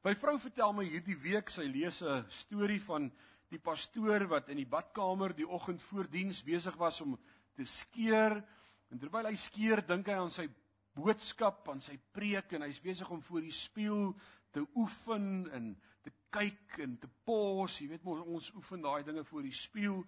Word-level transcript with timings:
My 0.00 0.14
vrou 0.16 0.38
vertel 0.40 0.70
my 0.72 0.86
hierdie 0.88 1.14
week 1.20 1.50
sy 1.52 1.66
lees 1.68 1.98
'n 2.00 2.24
storie 2.32 2.80
van 2.80 3.10
die 3.52 3.58
pastoor 3.60 4.22
wat 4.30 4.48
in 4.48 4.56
die 4.56 4.70
badkamer 4.74 5.34
die 5.36 5.44
oggend 5.44 5.82
voor 5.82 6.08
diens 6.08 6.40
besig 6.42 6.76
was 6.80 7.00
om 7.00 7.18
te 7.52 7.64
skeer. 7.64 8.40
En 8.88 8.98
terwyl 8.98 9.28
hy 9.28 9.36
skeer 9.36 9.84
dink 9.86 10.06
hy 10.08 10.16
aan 10.16 10.32
sy 10.32 10.48
boodskap, 10.96 11.68
aan 11.68 11.84
sy 11.84 11.98
preek 12.12 12.52
en 12.52 12.62
hy's 12.62 12.80
besig 12.80 13.10
om 13.10 13.20
voor 13.20 13.42
die 13.42 13.52
spieël 13.52 14.16
te 14.50 14.64
oefen 14.74 15.50
en 15.52 15.76
te 16.02 16.10
kyk 16.30 16.78
en 16.78 16.96
te 16.96 17.08
pause, 17.24 17.84
jy 17.84 17.90
weet 17.90 18.04
mos 18.04 18.24
ons 18.24 18.54
oefen 18.54 18.80
daai 18.80 19.04
dinge 19.04 19.24
voor 19.24 19.42
die 19.42 19.52
spieël. 19.52 20.04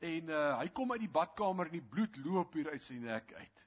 En 0.00 0.28
uh, 0.30 0.58
hy 0.58 0.68
kom 0.72 0.92
uit 0.92 1.04
die 1.04 1.16
badkamer 1.20 1.66
en 1.66 1.76
die 1.76 1.84
bloed 1.84 2.16
loop 2.16 2.54
hier 2.54 2.70
uit 2.72 2.82
sy 2.82 2.96
nek 2.96 3.34
uit. 3.36 3.66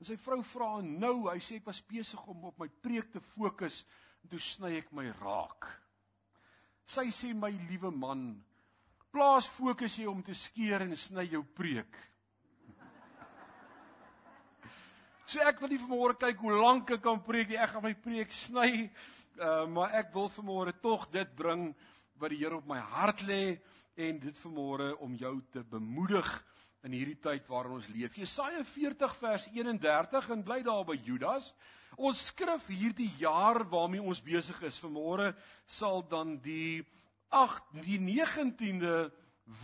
En 0.00 0.06
sy 0.06 0.16
vrou 0.16 0.42
vra 0.42 0.80
nou, 0.80 1.28
hy 1.28 1.38
sê 1.44 1.60
ek 1.60 1.66
was 1.66 1.84
besig 1.84 2.26
om 2.26 2.44
op 2.48 2.58
my 2.58 2.68
preek 2.80 3.12
te 3.12 3.20
fokus 3.20 3.84
en 4.22 4.32
toe 4.32 4.40
sny 4.42 4.76
ek 4.78 4.92
my 4.96 5.06
raak. 5.20 5.68
Sy 6.90 7.10
sê 7.14 7.32
my 7.36 7.50
liewe 7.68 7.90
man, 7.94 8.32
plaas 9.14 9.46
fokus 9.50 9.98
jy 9.98 10.06
om 10.10 10.22
te 10.26 10.34
skeer 10.34 10.84
en 10.84 10.96
sny 10.96 11.28
jou 11.30 11.44
preek. 11.56 11.98
So 15.30 15.38
ek 15.46 15.60
wil 15.62 15.70
nie 15.70 15.78
vanmôre 15.78 16.16
kyk 16.18 16.40
hoe 16.42 16.56
lank 16.58 16.90
ek 16.96 17.04
kan 17.04 17.20
preek 17.22 17.52
nie. 17.52 17.58
Ek 17.62 17.70
gaan 17.70 17.84
my 17.84 17.92
preek 17.94 18.32
sny. 18.34 18.90
Uh 19.38 19.62
maar 19.70 19.94
ek 19.94 20.10
wil 20.14 20.26
vanmôre 20.34 20.74
tog 20.82 21.06
dit 21.14 21.36
bring 21.38 21.68
wat 22.18 22.32
die 22.34 22.40
Here 22.42 22.58
op 22.58 22.66
my 22.66 22.80
hart 22.96 23.22
lê 23.22 23.60
en 23.94 24.18
dit 24.18 24.40
vanmôre 24.42 24.90
om 25.04 25.14
jou 25.14 25.36
te 25.52 25.62
bemoedig 25.62 26.28
in 26.84 26.96
hierdie 26.96 27.18
tyd 27.20 27.46
waarin 27.48 27.78
ons 27.78 27.88
leef. 27.92 28.16
Jesaja 28.16 28.62
40 28.64 29.14
vers 29.20 29.46
31 29.52 30.30
en 30.34 30.44
bly 30.44 30.60
daar 30.66 30.84
by 30.88 30.96
Judas. 31.04 31.52
Ons 32.00 32.22
skrif 32.30 32.64
hierdie 32.72 33.10
jaar 33.20 33.60
waarmee 33.68 34.00
ons 34.00 34.22
besig 34.24 34.56
is. 34.64 34.78
Vanmôre 34.80 35.34
sal 35.68 36.00
dan 36.08 36.38
die 36.40 36.80
8 37.28 37.82
die 37.84 37.98
19de 38.00 39.10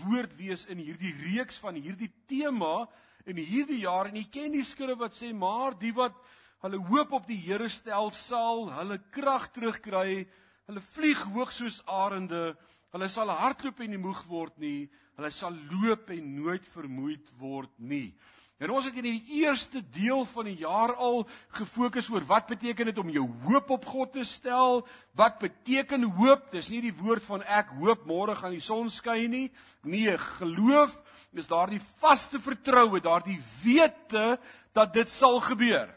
woord 0.03 0.35
wees 0.37 0.67
in 0.69 0.83
hierdie 0.83 1.15
reeks 1.23 1.57
van 1.63 1.79
hierdie 1.81 2.11
tema 2.29 2.85
in 3.27 3.41
hierdie 3.41 3.81
jaar 3.87 4.11
en 4.11 4.19
jy 4.21 4.27
ken 4.31 4.53
die 4.55 4.67
skrif 4.67 4.99
wat 5.01 5.17
sê 5.17 5.33
maar 5.35 5.79
die 5.81 5.95
wat 5.97 6.15
hulle 6.63 6.79
hoop 6.91 7.15
op 7.19 7.27
die 7.27 7.39
Here 7.41 7.71
stel 7.73 8.13
sal 8.15 8.69
hulle 8.75 8.99
krag 9.15 9.49
terugkry. 9.55 10.27
Hulle 10.67 10.83
vlieg 10.93 11.25
hoog 11.33 11.53
soos 11.55 11.81
arende. 11.89 12.57
Hulle 12.93 13.09
sal 13.13 13.33
hardloop 13.33 13.81
en 13.81 13.93
nie 13.95 14.03
moeg 14.03 14.23
word 14.29 14.61
nie. 14.61 14.89
Hulle 15.17 15.33
sal 15.33 15.57
loop 15.73 16.11
en 16.13 16.33
nooit 16.37 16.69
vermoeid 16.69 17.33
word 17.41 17.73
nie. 17.81 18.11
En 18.57 18.71
ons 18.73 18.87
het 18.89 18.95
in 18.97 19.05
die 19.05 19.43
eerste 19.43 19.83
deel 19.93 20.23
van 20.31 20.47
die 20.49 20.63
jaar 20.63 20.95
al 20.97 21.27
gefokus 21.59 22.09
oor 22.09 22.25
wat 22.25 22.47
beteken 22.49 22.89
dit 22.89 22.99
om 23.03 23.11
jou 23.13 23.27
hoop 23.45 23.75
op 23.77 23.85
God 23.85 24.15
te 24.15 24.25
stel? 24.25 24.81
Wat 25.13 25.37
beteken 25.43 26.07
hoop? 26.17 26.49
Dis 26.55 26.71
nie 26.73 26.81
die 26.87 26.95
woord 26.97 27.25
van 27.27 27.45
ek 27.45 27.75
hoop 27.77 28.07
môre 28.09 28.37
gaan 28.39 28.57
die 28.57 28.65
son 28.65 28.89
skyn 28.93 29.29
nie. 29.35 29.51
Nee, 29.85 30.17
geloof 30.41 30.97
is 31.37 31.51
daardie 31.53 31.83
vaste 32.01 32.41
vertroue, 32.41 33.03
daardie 33.05 33.37
wete 33.61 34.39
dat 34.73 34.95
dit 34.97 35.13
sal 35.13 35.37
gebeur. 35.45 35.93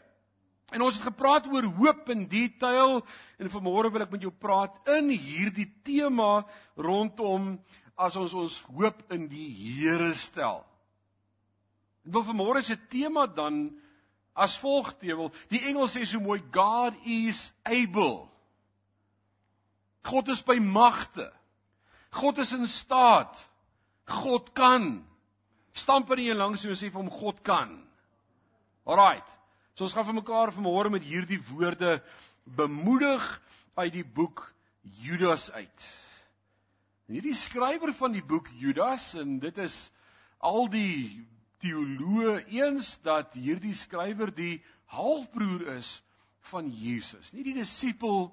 En 0.70 0.84
ons 0.84 0.94
het 0.94 1.08
gepraat 1.08 1.48
oor 1.48 1.64
hoop 1.80 2.10
in 2.12 2.28
detail 2.28 3.00
en 3.40 3.50
vanmôre 3.56 3.88
wil 3.90 4.04
ek 4.04 4.12
met 4.12 4.28
jou 4.28 4.36
praat 4.36 4.76
in 4.98 5.08
hierdie 5.08 5.70
tema 5.80 6.44
rondom 6.76 7.54
as 7.96 8.20
ons 8.20 8.36
ons 8.36 8.60
hoop 8.76 9.00
in 9.16 9.30
die 9.32 9.48
Here 9.48 10.12
stel. 10.12 10.60
Ek 12.06 12.14
wil 12.14 12.24
vanmôre 12.24 12.62
se 12.64 12.76
tema 12.90 13.26
dan 13.26 13.68
as 14.32 14.56
volg 14.60 14.94
teewel. 15.00 15.32
Die 15.52 15.62
Engels 15.68 15.96
sê 15.96 16.06
so 16.08 16.20
mooi 16.22 16.40
God 16.52 16.96
is 17.04 17.50
able. 17.68 18.30
God 20.06 20.30
is 20.32 20.40
by 20.42 20.56
magte. 20.62 21.28
God 22.10 22.38
is 22.38 22.52
in 22.56 22.66
staat. 22.68 23.36
God 24.08 24.52
kan. 24.56 25.04
Stamp 25.76 26.10
in 26.16 26.24
jou 26.30 26.38
langs 26.38 26.64
en 26.64 26.78
sê 26.78 26.88
vir 26.88 26.98
hom 26.98 27.12
God 27.12 27.42
kan. 27.46 27.76
Alraight. 28.88 29.28
So 29.76 29.86
ons 29.86 29.94
gaan 29.94 30.08
vir 30.08 30.18
mekaar 30.18 30.54
vanmôre 30.56 30.90
met 30.92 31.04
hierdie 31.06 31.40
woorde 31.52 32.00
bemoedig 32.44 33.24
uit 33.76 33.92
die 33.94 34.04
boek 34.04 34.48
Judas 35.04 35.50
uit. 35.52 35.86
Hierdie 37.10 37.36
skrywer 37.36 37.92
van 37.96 38.14
die 38.14 38.24
boek 38.24 38.50
Judas 38.60 39.12
en 39.18 39.38
dit 39.42 39.56
is 39.58 39.88
al 40.38 40.68
die 40.72 41.26
teoloë 41.62 42.44
eens 42.48 42.96
dat 43.04 43.34
hierdie 43.38 43.74
skrywer 43.76 44.32
die 44.34 44.60
halfbroer 44.94 45.76
is 45.76 45.98
van 46.50 46.70
Jesus. 46.72 47.32
Nie 47.32 47.44
die 47.46 47.58
disipel 47.60 48.30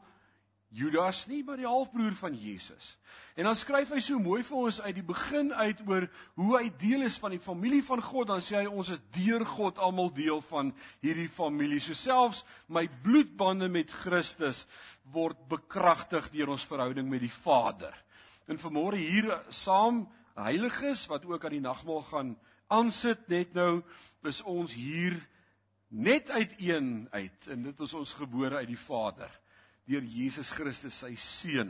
Judas 0.67 1.21
nie, 1.31 1.45
maar 1.47 1.59
die 1.59 1.67
halfbroer 1.67 2.15
van 2.19 2.33
Jesus. 2.35 2.97
En 3.39 3.47
dan 3.47 3.55
skryf 3.55 3.93
hy 3.95 4.01
so 4.03 4.19
mooi 4.19 4.41
vir 4.43 4.57
ons 4.59 4.79
uit 4.83 4.97
die 4.97 5.05
begin 5.05 5.53
uit 5.55 5.79
oor 5.87 6.07
hoe 6.35 6.49
hy 6.57 6.65
deel 6.81 7.05
is 7.07 7.15
van 7.21 7.31
die 7.31 7.41
familie 7.41 7.79
van 7.87 8.01
God. 8.03 8.27
Dan 8.33 8.43
sê 8.43 8.59
hy 8.59 8.67
ons 8.67 8.91
is 8.91 8.99
deur 9.15 9.45
God 9.47 9.79
almal 9.79 10.11
deel 10.11 10.41
van 10.49 10.73
hierdie 11.05 11.29
familie. 11.31 11.79
So 11.79 11.95
selfs 11.95 12.43
my 12.67 12.83
bloedbande 13.05 13.71
met 13.71 13.95
Christus 14.03 14.65
word 15.15 15.39
bekragtig 15.47 16.27
deur 16.35 16.51
ons 16.57 16.67
verhouding 16.67 17.07
met 17.07 17.23
die 17.23 17.31
Vader. 17.31 17.95
En 18.51 18.59
vanmôre 18.59 18.99
hier 18.99 19.31
saam 19.55 20.03
heiliges 20.35 21.07
wat 21.07 21.25
ook 21.25 21.47
aan 21.47 21.55
die 21.55 21.63
nagmaal 21.63 22.03
gaan 22.11 22.35
aansit 22.67 23.27
net 23.31 23.53
nou 23.55 23.81
is 24.27 24.41
ons 24.43 24.73
hier 24.75 25.15
net 25.87 26.29
uit 26.35 26.55
een 26.59 27.07
uit 27.11 27.47
en 27.53 27.67
dit 27.69 27.83
is 27.85 27.93
ons 27.93 28.13
gebore 28.19 28.59
uit 28.59 28.71
die 28.71 28.79
Vader 28.79 29.31
deur 29.87 30.03
Jesus 30.03 30.49
Christus 30.51 30.97
sy 30.99 31.13
seun. 31.15 31.69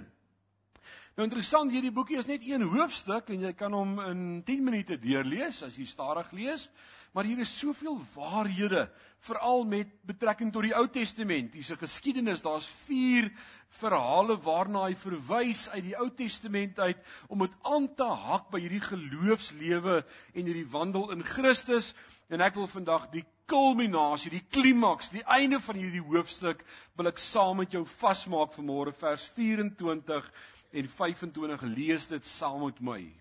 Nou 1.18 1.26
interessant 1.26 1.72
hierdie 1.74 1.94
boekie 1.94 2.18
is 2.18 2.30
net 2.30 2.46
een 2.46 2.66
hoofstuk 2.66 3.30
en 3.34 3.46
jy 3.46 3.54
kan 3.58 3.74
hom 3.74 4.00
in 4.06 4.24
10 4.46 4.64
minute 4.66 4.98
deurlees 5.02 5.64
as 5.66 5.78
jy 5.78 5.86
stadig 5.90 6.32
lees, 6.34 6.68
maar 7.18 7.26
hier 7.26 7.40
is 7.42 7.60
soveel 7.60 7.96
waarhede 8.14 8.84
veral 9.26 9.64
met 9.66 9.90
betrekking 10.06 10.52
tot 10.54 10.68
die 10.68 10.76
Ou 10.78 10.84
Testament. 10.86 11.54
Hier's 11.54 11.72
'n 11.74 11.82
geskiedenis, 11.82 12.44
daar's 12.46 12.68
4 12.86 13.32
verhale 13.70 14.38
waarna 14.38 14.84
hy 14.86 14.96
verwys 14.96 15.70
uit 15.70 15.84
die 15.84 15.98
Ou 15.98 16.12
Testament 16.14 16.80
uit 16.80 16.98
om 17.28 17.40
dit 17.40 17.56
aan 17.62 17.96
te 17.96 18.04
hak 18.04 18.52
by 18.52 18.60
hierdie 18.60 18.86
geloofslewe 18.86 20.06
en 20.34 20.46
hierdie 20.46 20.70
wandel 20.70 21.10
in 21.12 21.24
Christus 21.24 21.96
en 22.30 22.42
ek 22.42 22.54
wil 22.54 22.68
vandag 22.68 23.10
die 23.10 23.26
kulminasie, 23.46 24.30
die 24.30 24.46
klimaks, 24.50 25.10
die 25.10 25.26
einde 25.26 25.60
van 25.60 25.76
hierdie 25.76 26.06
hoofstuk 26.06 26.64
wil 26.96 27.08
ek 27.08 27.18
saam 27.18 27.58
met 27.58 27.72
jou 27.72 27.86
vasmaak 27.86 28.54
vanmôre 28.54 28.94
vers 28.94 29.26
24 29.34 30.32
en 30.72 30.90
25 30.90 31.62
lees 31.62 32.08
dit 32.08 32.26
saam 32.26 32.62
met 32.62 32.80
my. 32.80 33.14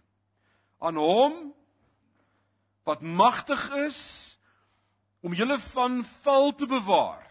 Aan 0.81 0.97
hom 0.97 1.56
wat 2.87 3.03
magtig 3.03 3.63
is 3.83 4.01
om 5.27 5.35
julle 5.35 5.59
van 5.73 6.05
val 6.23 6.53
te 6.55 6.69
bewaar. 6.71 7.25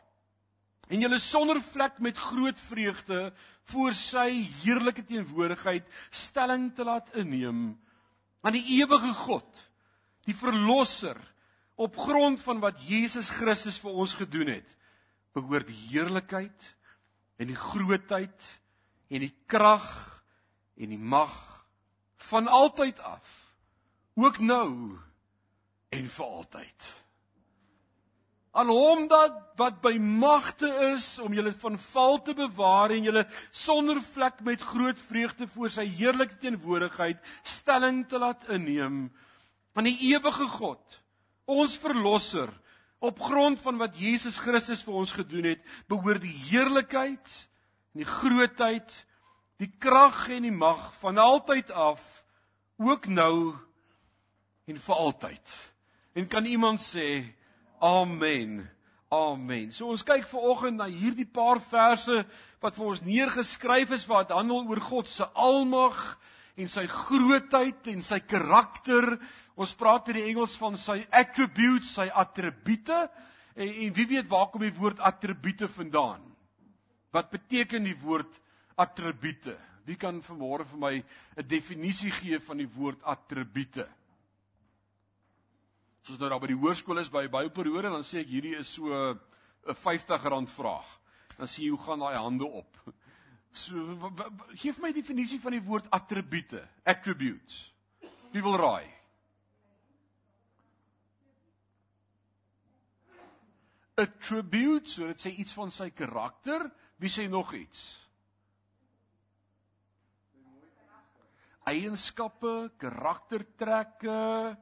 En 0.92 1.02
julle 1.02 1.20
sonder 1.20 1.62
vlek 1.64 1.98
met 2.04 2.18
groot 2.20 2.60
vreugde 2.68 3.32
voor 3.72 3.96
sy 3.98 4.30
heerlike 4.62 5.06
teenwoordigheid 5.08 5.88
stelling 6.14 6.70
te 6.76 6.86
laat 6.86 7.10
inneem 7.18 7.72
aan 8.46 8.54
die 8.54 8.78
ewige 8.78 9.10
God, 9.26 9.48
die 10.30 10.36
verlosser 10.38 11.18
op 11.82 11.98
grond 11.98 12.38
van 12.46 12.60
wat 12.62 12.84
Jesus 12.86 13.32
Christus 13.34 13.80
vir 13.82 13.96
ons 14.04 14.14
gedoen 14.20 14.52
het, 14.60 14.68
behoort 15.34 15.66
die 15.72 15.80
heerlikheid 15.88 16.68
en 17.42 17.50
die 17.50 17.58
grootheid 17.58 18.52
en 19.10 19.26
die 19.26 19.34
krag 19.50 19.88
en 20.78 20.94
die 20.94 21.02
mag 21.02 21.34
van 22.30 22.48
altyd 22.48 23.02
af, 23.02 23.26
ook 24.14 24.38
nou 24.40 24.70
en 25.96 26.08
vir 26.18 26.26
altyd. 26.26 26.92
Aan 28.56 28.72
hom 28.72 29.08
dat 29.12 29.40
wat 29.60 29.82
by 29.84 29.94
magte 30.00 30.70
is 30.94 31.08
om 31.24 31.34
julle 31.36 31.52
van 31.60 31.76
val 31.92 32.22
te 32.24 32.36
bewaar 32.36 32.94
en 32.96 33.08
julle 33.08 33.26
sonder 33.52 34.00
vlek 34.14 34.40
met 34.48 34.64
groot 34.64 35.00
vreugde 35.09 35.47
voor 35.52 35.72
sy 35.72 35.88
heerlike 35.97 36.40
teenwoordigheid 36.44 37.20
stelling 37.44 38.06
te 38.08 38.20
laat 38.20 38.47
inneem 38.56 39.08
aan 39.76 39.90
die 39.90 39.97
ewige 40.12 40.47
God 40.56 41.00
ons 41.52 41.76
verlosser 41.78 42.52
op 43.03 43.20
grond 43.20 43.62
van 43.62 43.78
wat 43.78 43.98
Jesus 44.00 44.38
Christus 44.41 44.82
vir 44.86 44.96
ons 45.02 45.14
gedoen 45.14 45.52
het, 45.52 45.62
behoort 45.91 46.24
die 46.24 46.34
heerlikheid 46.48 47.36
en 47.94 48.02
die 48.02 48.09
grootheid, 48.09 48.96
die 49.62 49.70
krag 49.80 50.26
en 50.34 50.48
die 50.48 50.56
mag 50.56 50.88
van 51.02 51.20
altyd 51.22 51.72
af, 51.72 52.02
ook 52.82 53.06
nou 53.08 53.53
en 54.66 54.80
vir 54.82 54.96
altyd. 54.96 55.56
En 56.16 56.28
kan 56.32 56.46
iemand 56.47 56.79
sê 56.79 57.26
amen? 57.84 58.62
Amen. 59.12 59.72
So 59.76 59.91
ons 59.91 60.03
kyk 60.08 60.23
veraloggend 60.29 60.79
na 60.79 60.88
hierdie 60.88 61.28
paar 61.28 61.59
verse 61.59 62.22
wat 62.64 62.78
vir 62.78 62.85
ons 62.88 63.03
neergeskryf 63.06 63.91
is 63.97 64.06
wat 64.08 64.32
handel 64.34 64.64
oor 64.64 64.79
God 64.82 65.12
se 65.12 65.28
almag 65.35 66.00
en 66.56 66.72
sy 66.72 66.85
grootheid 66.88 67.91
en 67.91 68.00
sy 68.03 68.22
karakter. 68.23 69.17
Ons 69.59 69.76
praat 69.76 70.08
in 70.14 70.22
die 70.22 70.29
Engels 70.32 70.56
van 70.59 70.79
sy 70.79 71.02
attributes, 71.12 71.97
sy 72.00 72.08
attribute. 72.08 73.03
En, 73.56 73.76
en 73.85 73.94
wie 74.00 74.08
weet 74.16 74.32
waar 74.32 74.47
kom 74.53 74.64
die 74.64 74.73
woord 74.76 75.03
attribute 75.03 75.67
vandaan? 75.72 76.23
Wat 77.16 77.28
beteken 77.32 77.85
die 77.88 77.97
woord 78.00 78.40
attribute. 78.79 79.56
Wie 79.85 80.00
kan 80.00 80.23
vanmôre 80.23 80.66
vir 80.72 80.79
my 80.79 80.96
'n 81.38 81.47
definisie 81.47 82.12
gee 82.12 82.40
van 82.40 82.58
die 82.58 82.72
woord 82.72 83.03
attribute? 83.03 83.85
Soos 86.05 86.19
nou 86.22 86.28
daar 86.29 86.41
by 86.41 86.52
die 86.52 86.59
hoërskool 86.59 87.02
is 87.02 87.09
by 87.09 87.23
Bybelperiode 87.25 87.90
dan 87.90 88.03
sê 88.05 88.19
ek 88.22 88.29
hierdie 88.29 88.53
is 88.59 88.69
so 88.69 88.93
'n 88.93 89.17
R50 89.73 90.52
vraag. 90.53 90.85
Dan 91.37 91.47
sien 91.47 91.66
jy 91.66 91.72
hoe 91.73 91.81
gaan 91.81 91.99
daai 91.99 92.16
hande 92.16 92.46
op. 92.46 92.78
So 93.55 93.73
gee 94.53 94.72
vir 94.72 94.81
my 94.81 94.90
'n 94.90 94.99
definisie 94.99 95.40
van 95.40 95.52
die 95.52 95.63
woord 95.63 95.90
attribute, 95.90 96.61
attributes. 96.84 97.72
Wie 98.31 98.43
wil 98.43 98.57
raai? 98.57 98.85
Attribute, 103.96 104.90
so 104.90 105.07
dit 105.07 105.19
sê 105.19 105.31
iets 105.31 105.53
van 105.53 105.72
sy 105.72 105.90
karakter. 105.90 106.69
Wie 106.97 107.09
sê 107.09 107.29
nog 107.29 107.53
iets? 107.53 108.05
Eienskappe, 111.63 112.72
karaktertrekke, 112.78 114.57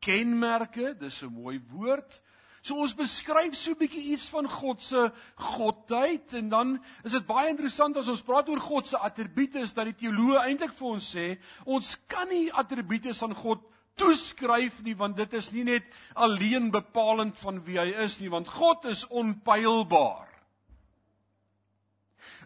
kenmerke, 0.00 0.94
dis 0.98 1.22
'n 1.22 1.32
mooi 1.32 1.60
woord. 1.70 2.20
So 2.62 2.76
ons 2.76 2.92
beskryf 2.94 3.54
so 3.56 3.72
'n 3.72 3.80
bietjie 3.80 4.12
iets 4.12 4.28
van 4.28 4.48
God 4.48 4.82
se 4.82 5.12
godheid 5.36 6.34
en 6.34 6.48
dan 6.48 6.84
is 7.04 7.12
dit 7.12 7.26
baie 7.26 7.48
interessant 7.48 7.96
as 7.96 8.08
ons 8.08 8.22
praat 8.22 8.48
oor 8.48 8.60
God 8.60 8.86
se 8.86 8.98
attribute 8.98 9.58
is 9.58 9.72
dat 9.72 9.88
die 9.88 9.96
teoloë 9.96 10.44
eintlik 10.44 10.72
vir 10.72 10.88
ons 10.88 11.14
sê 11.16 11.38
ons 11.64 11.96
kan 12.06 12.28
nie 12.28 12.52
attribute 12.52 13.08
aan 13.22 13.34
God 13.34 13.64
toeskryf 13.96 14.82
nie 14.82 14.96
want 14.96 15.16
dit 15.16 15.32
is 15.34 15.52
nie 15.52 15.64
net 15.64 15.84
alleen 16.14 16.70
bepalend 16.70 17.38
van 17.38 17.64
wie 17.64 17.78
hy 17.80 17.90
is 18.04 18.20
nie 18.20 18.28
want 18.28 18.48
God 18.48 18.84
is 18.84 19.06
onpylbaar. 19.08 20.29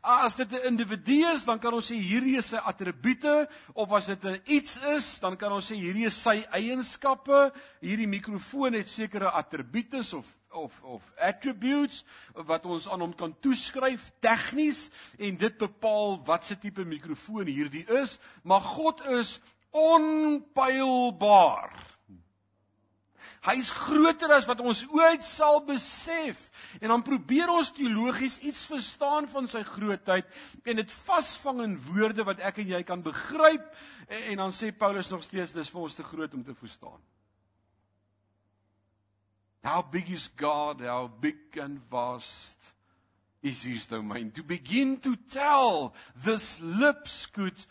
As 0.03 0.37
dit 0.37 0.53
'n 0.53 0.67
individu 0.67 1.25
is, 1.33 1.45
dan 1.45 1.59
kan 1.59 1.75
ons 1.75 1.91
sê 1.91 1.95
hierdie 1.95 2.39
is 2.39 2.47
sy 2.47 2.57
attribute 2.57 3.49
of 3.75 3.93
as 3.93 4.07
dit 4.07 4.25
'n 4.25 4.41
iets 4.47 4.79
is, 4.85 5.19
dan 5.21 5.37
kan 5.37 5.53
ons 5.53 5.71
sê 5.71 5.75
hierdie 5.77 6.07
is 6.07 6.23
sy 6.23 6.45
eienskappe. 6.51 7.53
Hierdie 7.81 8.09
mikrofoon 8.09 8.73
het 8.73 8.89
sekere 8.89 9.31
attribute 9.31 9.99
of 10.17 10.37
of 10.55 10.83
of 10.83 11.03
attributes 11.19 12.05
wat 12.35 12.67
ons 12.67 12.89
aan 12.89 13.01
hom 13.01 13.15
kan 13.15 13.37
toeskryf 13.41 14.11
tegnies 14.21 14.91
en 15.19 15.37
dit 15.37 15.59
bepaal 15.59 16.25
watse 16.25 16.59
tipe 16.59 16.85
mikrofoon 16.85 17.47
hierdie 17.47 17.87
is, 18.03 18.19
maar 18.43 18.61
God 18.61 19.07
is 19.07 19.41
onpylbaar. 19.75 21.71
Hy's 23.45 23.71
groter 23.71 24.33
as 24.33 24.47
wat 24.49 24.61
ons 24.65 24.85
ooit 24.91 25.25
sal 25.25 25.61
besef. 25.67 26.49
En 26.81 26.89
dan 26.93 27.05
probeer 27.07 27.51
ons 27.53 27.73
teologies 27.77 28.39
iets 28.45 28.65
verstaan 28.69 29.29
van 29.29 29.49
sy 29.51 29.63
grootheid 29.67 30.29
en 30.65 30.81
dit 30.81 30.95
vasvang 31.05 31.65
in 31.67 31.79
woorde 31.89 32.25
wat 32.27 32.41
ek 32.45 32.63
en 32.65 32.73
jy 32.77 32.83
kan 32.87 33.03
begryp 33.05 33.67
en, 34.09 34.23
en 34.33 34.45
dan 34.47 34.55
sê 34.57 34.73
Paulus 34.73 35.11
nog 35.13 35.25
steeds 35.25 35.53
dis 35.55 35.71
vir 35.71 35.83
ons 35.83 35.99
te 35.99 36.07
groot 36.07 36.35
om 36.35 36.45
te 36.45 36.57
verstaan. 36.59 37.01
How 39.65 39.83
big 39.83 40.11
is 40.11 40.29
God? 40.37 40.81
How 40.81 41.09
big 41.09 41.57
and 41.61 41.81
vast 41.91 42.73
is 43.43 43.63
his 43.65 43.87
domain? 43.87 44.31
To 44.33 44.43
begin 44.43 44.99
to 45.01 45.17
tell 45.17 45.95
this 46.15 46.61
lips 46.61 47.25
could 47.27 47.65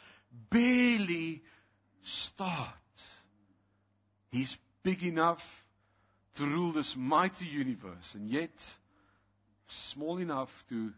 barely 0.49 1.43
start. 2.01 2.81
He's 4.31 4.57
big 4.83 5.03
enough 5.03 5.63
to 6.35 6.45
rule 6.45 6.71
this 6.71 6.95
mighty 6.95 7.45
universe 7.45 8.15
and 8.15 8.29
yet 8.29 8.77
small 9.67 10.17
enough 10.17 10.63
to 10.69 10.91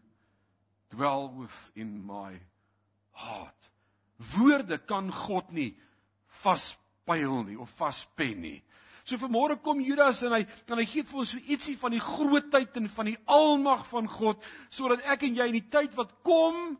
dwell 0.90 1.32
within 1.36 2.04
my 2.04 2.32
heart. 3.12 3.54
Woorde 4.18 4.78
kan 4.86 5.10
God 5.10 5.52
nie 5.52 5.74
vaspyl 6.42 7.44
nie 7.46 7.56
of 7.56 7.70
vaspen 7.70 8.40
nie. 8.40 8.62
So 9.06 9.16
vanmôre 9.20 9.60
kom 9.62 9.80
Judas 9.80 10.24
en 10.26 10.34
hy 10.34 10.42
dan 10.66 10.80
hy 10.82 10.86
gee 10.88 11.06
vir 11.06 11.20
ons 11.22 11.36
so 11.36 11.42
ietsie 11.46 11.76
van 11.78 11.94
die 11.94 12.02
grootheid 12.02 12.74
en 12.80 12.88
van 12.90 13.12
die 13.12 13.18
almag 13.30 13.84
van 13.86 14.08
God 14.10 14.42
sodat 14.74 15.04
ek 15.06 15.28
en 15.28 15.38
jy 15.38 15.46
in 15.46 15.58
die 15.60 15.68
tyd 15.70 15.94
wat 15.98 16.10
kom 16.26 16.74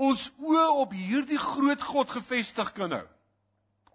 ons 0.00 0.30
oë 0.40 0.68
op 0.80 0.94
hierdie 0.96 1.40
groot 1.40 1.82
God 1.84 2.14
gefestig 2.16 2.72
kan 2.76 2.96
hou. 2.96 3.06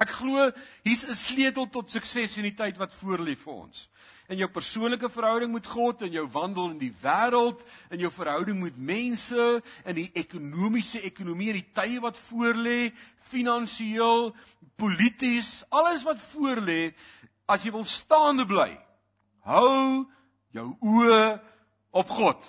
Ek 0.01 0.11
glo 0.11 0.51
hier's 0.83 1.05
'n 1.07 1.15
sleutel 1.15 1.69
tot 1.71 1.91
sukses 1.91 2.37
in 2.37 2.43
die 2.43 2.55
tyd 2.55 2.77
wat 2.77 2.93
voorlê 2.93 3.35
vir 3.35 3.53
ons. 3.53 3.89
In 4.27 4.37
jou 4.37 4.47
persoonlike 4.49 5.09
verhouding 5.09 5.53
met 5.53 5.67
God, 5.67 6.01
in 6.01 6.11
jou 6.11 6.27
wandel 6.27 6.71
in 6.71 6.79
die 6.79 6.93
wêreld, 7.01 7.61
in 7.91 7.99
jou 7.99 8.11
verhouding 8.11 8.59
met 8.59 8.77
mense, 8.77 9.61
in 9.85 9.95
die 9.95 10.11
ekonomiese 10.13 11.01
ekonomie 11.01 11.49
in 11.49 11.61
die 11.61 11.71
tye 11.73 11.99
wat 12.01 12.17
voorlê, 12.17 12.91
finansiëel, 13.21 14.35
polities, 14.75 15.63
alles 15.69 16.03
wat 16.03 16.19
voorlê, 16.33 16.93
as 17.47 17.63
jy 17.63 17.71
wil 17.71 17.85
staande 17.85 18.45
bly, 18.45 18.71
hou 19.45 20.05
jou 20.51 20.77
oë 20.81 21.39
op 21.91 22.09
God. 22.09 22.47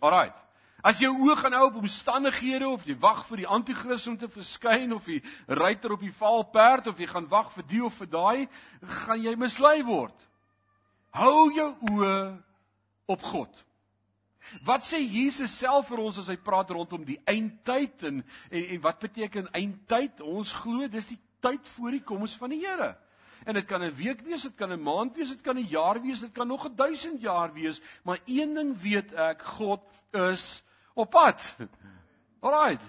Alraight. 0.00 0.38
As 0.82 0.98
jy 0.98 1.06
oë 1.06 1.36
gaan 1.38 1.54
hou 1.54 1.68
op 1.68 1.76
omstandighede 1.78 2.66
of 2.66 2.82
jy 2.82 2.96
wag 2.98 3.20
vir 3.28 3.44
die 3.44 3.46
anti-kris 3.46 4.06
om 4.10 4.16
te 4.18 4.26
verskyn 4.26 4.90
of 4.96 5.06
die 5.06 5.20
ruiter 5.46 5.92
op 5.94 6.00
die 6.02 6.14
valperd 6.14 6.88
of 6.90 6.98
jy 6.98 7.06
gaan 7.06 7.28
wag 7.30 7.52
vir 7.54 7.66
die 7.70 7.82
of 7.86 8.00
vir 8.02 8.10
daai, 8.10 8.48
gaan 9.04 9.22
jy 9.22 9.36
mislei 9.38 9.76
word. 9.86 10.16
Hou 11.14 11.52
jou 11.54 11.68
oë 11.92 12.16
op 13.14 13.28
God. 13.30 13.62
Wat 14.66 14.82
sê 14.82 14.98
Jesus 14.98 15.54
self 15.54 15.86
vir 15.92 16.02
ons 16.02 16.18
as 16.18 16.32
hy 16.32 16.36
praat 16.36 16.72
rondom 16.74 17.04
die 17.06 17.20
eindtyd 17.30 18.08
en, 18.10 18.18
en 18.50 18.66
en 18.74 18.82
wat 18.82 18.98
beteken 19.06 19.52
eindtyd? 19.54 20.18
Ons 20.26 20.50
glo 20.64 20.90
dis 20.90 21.12
die 21.12 21.20
tyd 21.42 21.62
voor 21.76 21.94
die 21.94 22.02
koms 22.02 22.34
van 22.40 22.50
die 22.50 22.62
Here. 22.64 22.96
En 23.46 23.54
dit 23.54 23.66
kan 23.66 23.82
'n 23.82 23.94
week 23.94 24.20
wees, 24.26 24.42
dit 24.42 24.56
kan 24.56 24.72
'n 24.72 24.82
maand 24.82 25.14
wees, 25.16 25.30
dit 25.30 25.42
kan 25.42 25.56
'n 25.56 25.66
jaar 25.66 26.02
wees, 26.02 26.20
dit 26.20 26.32
kan 26.32 26.46
nog 26.46 26.66
'n 26.66 26.74
1000 26.74 27.20
jaar 27.20 27.52
wees, 27.52 27.80
maar 28.02 28.18
een 28.26 28.54
ding 28.54 28.80
weet 28.80 29.14
ek, 29.14 29.42
God 29.42 29.82
is 30.10 30.62
op 30.94 31.10
pad. 31.10 31.56
Alraight. 32.40 32.84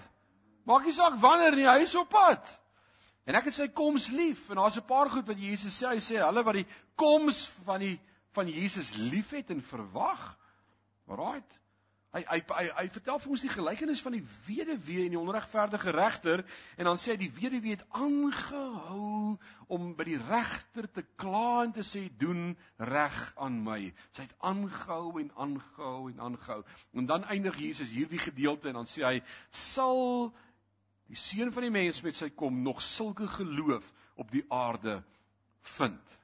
Maak 0.64 0.84
nie 0.84 0.94
saak 0.96 1.18
wanneer 1.20 1.56
nie, 1.56 1.68
hy 1.68 1.82
is 1.84 1.94
op 1.94 2.08
pad. 2.08 2.54
En 3.24 3.36
ek 3.38 3.48
het 3.48 3.56
sy 3.56 3.68
koms 3.72 4.10
lief 4.12 4.50
en 4.50 4.60
daar's 4.60 4.76
'n 4.76 4.84
paar 4.88 5.10
goed 5.10 5.26
wat 5.26 5.38
Jesus 5.38 5.76
sê, 5.76 5.88
hy 5.88 6.00
sê 6.00 6.20
hulle 6.20 6.42
wat 6.44 6.54
die 6.54 6.66
koms 6.94 7.46
van 7.64 7.80
die 7.80 8.00
van 8.34 8.48
Jesus 8.48 8.94
liefhet 8.94 9.50
en 9.50 9.62
verwag. 9.62 10.36
Alraight. 11.06 11.60
Hy 12.14 12.20
hy 12.28 12.36
hy, 12.46 12.64
hy 12.76 12.84
vertel 12.94 13.18
vir 13.18 13.32
ons 13.34 13.42
die 13.42 13.50
gelykenis 13.50 14.00
van 14.04 14.14
die 14.14 14.22
weduwee 14.46 15.08
en 15.08 15.14
die 15.16 15.18
onregverdige 15.18 15.94
regter 15.96 16.44
en 16.78 16.86
dan 16.86 17.00
sê 17.00 17.16
hy 17.16 17.24
die 17.24 17.32
weduwee 17.34 17.74
het 17.74 17.82
aangehou 17.98 19.34
om 19.74 19.88
by 19.98 20.06
die 20.06 20.20
regter 20.20 20.86
te 20.94 21.02
kla 21.18 21.64
en 21.64 21.74
te 21.74 21.82
sê 21.82 22.04
doen 22.20 22.52
reg 22.78 23.18
aan 23.34 23.58
my. 23.66 23.80
Sy 24.14 24.28
het 24.28 24.36
aangehou 24.46 25.18
en 25.24 25.32
aangehou 25.34 26.06
en 26.12 26.22
aangehou. 26.28 26.60
En 26.94 27.10
dan 27.10 27.26
eindig 27.34 27.58
Jesus 27.58 27.90
hierdie 27.96 28.22
gedeelte 28.22 28.70
en 28.70 28.78
dan 28.84 28.90
sê 28.90 29.02
hy 29.08 29.18
sal 29.50 30.30
die 31.10 31.18
seun 31.18 31.50
van 31.50 31.66
die 31.66 31.74
mens 31.74 31.98
met 32.06 32.14
sy 32.14 32.30
kom 32.30 32.62
nog 32.62 32.78
sulke 32.82 33.26
geloof 33.40 33.90
op 34.22 34.30
die 34.30 34.46
aarde 34.54 35.00
vind. 35.74 36.16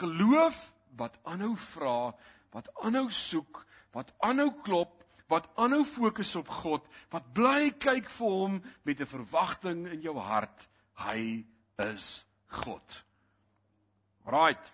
Geloof 0.00 0.70
wat 0.96 1.20
aanhou 1.28 1.52
vra, 1.68 2.14
wat 2.56 2.72
aanhou 2.80 3.10
soek 3.12 3.66
wat 3.92 4.12
aanhou 4.24 4.50
klop, 4.64 5.04
wat 5.28 5.48
aanhou 5.56 5.84
fokus 5.84 6.34
op 6.40 6.48
God, 6.48 6.86
wat 7.12 7.32
bly 7.36 7.70
kyk 7.80 8.08
vir 8.10 8.28
hom 8.28 8.62
met 8.84 9.00
'n 9.00 9.06
verwagting 9.06 9.86
in 9.86 10.00
jou 10.02 10.16
hart. 10.18 10.68
Hy 10.94 11.44
is 11.78 12.24
God. 12.46 13.04
Right. 14.26 14.72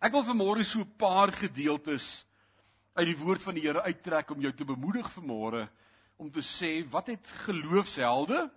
Ek 0.00 0.12
wil 0.12 0.24
vanmôre 0.24 0.64
so 0.64 0.80
'n 0.80 0.96
paar 0.96 1.32
gedeeltes 1.32 2.26
uit 2.94 3.06
die 3.06 3.18
woord 3.18 3.42
van 3.42 3.54
die 3.54 3.62
Here 3.62 3.82
uittrek 3.82 4.30
om 4.30 4.40
jou 4.40 4.52
te 4.52 4.64
bemoedig 4.64 5.10
vanmôre 5.10 5.68
om 6.16 6.30
te 6.30 6.42
sê 6.42 6.84
wat 6.90 7.06
het 7.06 7.26
geloofshelde 7.46 8.50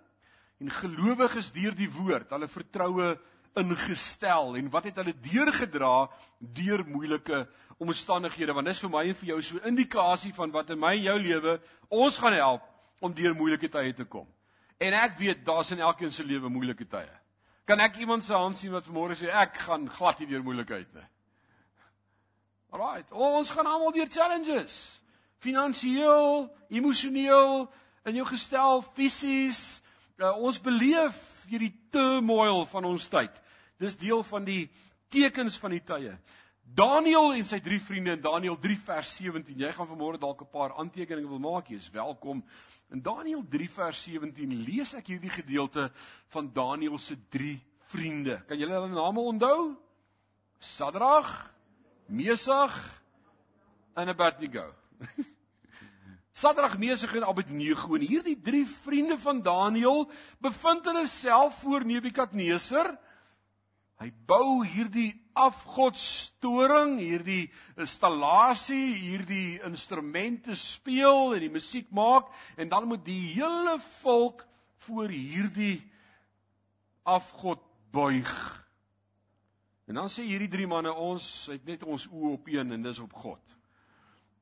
en 0.58 0.70
gelowiges 0.70 1.50
deur 1.54 1.74
die 1.74 1.90
woord, 1.90 2.30
hulle 2.30 2.48
vertroue 2.48 3.18
ingestel 3.58 4.56
en 4.58 4.70
wat 4.70 4.84
het 4.90 5.00
hulle 5.00 5.14
deurgedra 5.22 6.08
deur 6.38 6.84
moeilike 6.86 7.46
omstandighede 7.78 8.54
want 8.54 8.66
dis 8.66 8.80
vir 8.82 8.90
my 8.90 9.04
en 9.08 9.14
vir 9.14 9.28
jou 9.28 9.42
so 9.42 9.56
'n 9.56 9.68
indikasie 9.68 10.34
van 10.34 10.50
wat 10.50 10.70
in 10.70 10.78
my 10.78 10.94
en 10.96 11.02
jou 11.02 11.18
lewe 11.18 11.60
ons 11.88 12.18
gaan 12.18 12.32
help 12.32 12.62
om 13.00 13.14
deur 13.14 13.34
moeilike 13.34 13.68
tye 13.68 13.92
te 13.94 14.04
kom. 14.04 14.26
En 14.78 14.92
ek 14.92 15.18
weet 15.18 15.44
daar's 15.44 15.70
in 15.70 15.80
elkeen 15.80 16.12
se 16.12 16.24
lewe 16.24 16.48
moeilike 16.48 16.86
tye. 16.86 17.10
Kan 17.64 17.80
ek 17.80 17.96
iemand 17.96 18.24
se 18.24 18.32
hand 18.32 18.56
sien 18.56 18.72
wat 18.72 18.86
vanmôre 18.86 19.16
sê 19.18 19.28
ek 19.28 19.58
gaan 19.66 19.88
glad 19.88 20.18
nie 20.18 20.26
deur 20.30 20.42
moeilikheid 20.42 20.94
nie. 20.94 21.08
Alraight, 22.70 23.12
ons 23.12 23.50
gaan 23.50 23.66
almal 23.66 23.92
deur 23.92 24.08
challenges. 24.12 25.00
Finansiëel, 25.38 26.48
emosioneel, 26.68 27.68
in 28.08 28.14
jou 28.14 28.26
gestel, 28.28 28.82
fisies. 28.96 29.80
Uh, 30.18 30.32
ons 30.36 30.58
beleef 30.60 31.18
hierdie 31.48 31.72
turmoil 31.94 32.64
van 32.72 32.88
ons 32.88 33.08
tyd. 33.08 33.36
Dis 33.78 33.96
deel 33.96 34.24
van 34.26 34.44
die 34.44 34.64
tekens 35.12 35.58
van 35.60 35.76
die 35.76 35.84
tye. 35.84 36.16
Daniel 36.74 37.32
en 37.32 37.46
sy 37.48 37.58
drie 37.64 37.78
vriende 37.80 38.12
in 38.12 38.20
Daniel 38.20 38.56
3 38.60 38.76
vers 38.84 39.10
17. 39.16 39.56
Jy 39.56 39.70
gaan 39.72 39.88
vanmôre 39.88 40.18
dalk 40.20 40.42
'n 40.42 40.50
paar 40.52 40.74
aantekeninge 40.76 41.28
wil 41.28 41.38
maak. 41.38 41.68
Jy 41.68 41.76
is 41.76 41.90
welkom. 41.90 42.44
In 42.90 43.00
Daniel 43.00 43.42
3 43.48 43.68
vers 43.68 44.02
17 44.02 44.64
lees 44.64 44.94
ek 44.94 45.06
hierdie 45.06 45.30
gedeelte 45.30 45.90
van 46.28 46.52
Daniel 46.52 46.98
se 46.98 47.16
drie 47.30 47.60
vriende. 47.88 48.44
Kan 48.46 48.58
julle 48.58 48.72
hulle 48.72 48.88
name 48.88 49.20
onthou? 49.20 49.76
Sadrag, 50.60 51.54
Mesach 52.06 53.02
en 53.94 54.08
Abednego. 54.08 54.74
Sadrag, 56.32 56.78
Mesach 56.78 57.14
en 57.14 57.24
Abednego 57.24 57.94
en 57.94 58.04
hierdie 58.06 58.40
drie 58.40 58.66
vriende 58.66 59.18
van 59.18 59.42
Daniël 59.42 60.10
bevind 60.38 60.84
hulle 60.84 61.06
self 61.06 61.62
voor 61.62 61.84
Nebukadneser. 61.84 62.98
Hy 63.98 64.12
bou 64.30 64.62
hierdie 64.62 65.10
afgodstoring, 65.34 67.00
hierdie 67.02 67.48
installasie, 67.78 68.92
hierdie 68.94 69.58
instrumente 69.66 70.54
speel 70.58 71.34
en 71.34 71.42
die 71.42 71.50
musiek 71.50 71.90
maak 71.90 72.30
en 72.56 72.70
dan 72.70 72.86
moet 72.86 73.02
die 73.06 73.34
hele 73.34 73.74
volk 73.98 74.44
voor 74.86 75.10
hierdie 75.10 75.80
afgod 77.02 77.62
buig. 77.90 78.30
En 79.90 79.98
dan 79.98 80.10
sê 80.12 80.28
hierdie 80.28 80.50
drie 80.52 80.68
manne 80.70 80.92
ons 80.94 81.48
het 81.50 81.64
net 81.66 81.82
ons 81.82 82.06
oë 82.12 82.34
op 82.36 82.50
een 82.52 82.76
en 82.76 82.86
dis 82.86 83.02
op 83.02 83.18
God. 83.18 83.57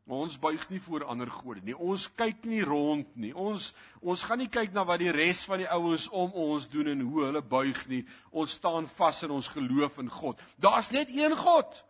Ons 0.07 0.37
buig 0.39 0.63
nie 0.71 0.79
voor 0.79 1.03
ander 1.11 1.31
gode 1.31 1.65
nie. 1.67 1.75
Ons 1.75 2.05
kyk 2.15 2.45
nie 2.47 2.63
rond 2.63 3.09
nie. 3.19 3.33
Ons 3.35 3.73
ons 4.07 4.23
gaan 4.23 4.39
nie 4.39 4.51
kyk 4.53 4.71
na 4.71 4.85
wat 4.87 5.01
die 5.03 5.11
res 5.11 5.41
van 5.49 5.59
die 5.59 5.67
ouens 5.67 6.07
om 6.15 6.31
ons 6.31 6.69
doen 6.71 6.93
en 6.93 7.03
hoe 7.03 7.25
hulle 7.25 7.43
buig 7.43 7.81
nie. 7.91 8.05
Ons 8.31 8.55
staan 8.61 8.87
vas 8.87 9.25
in 9.27 9.35
ons 9.35 9.49
geloof 9.51 9.99
in 9.99 10.11
God. 10.11 10.39
Daar's 10.63 10.93
net 10.95 11.11
een 11.11 11.35
God. 11.37 11.83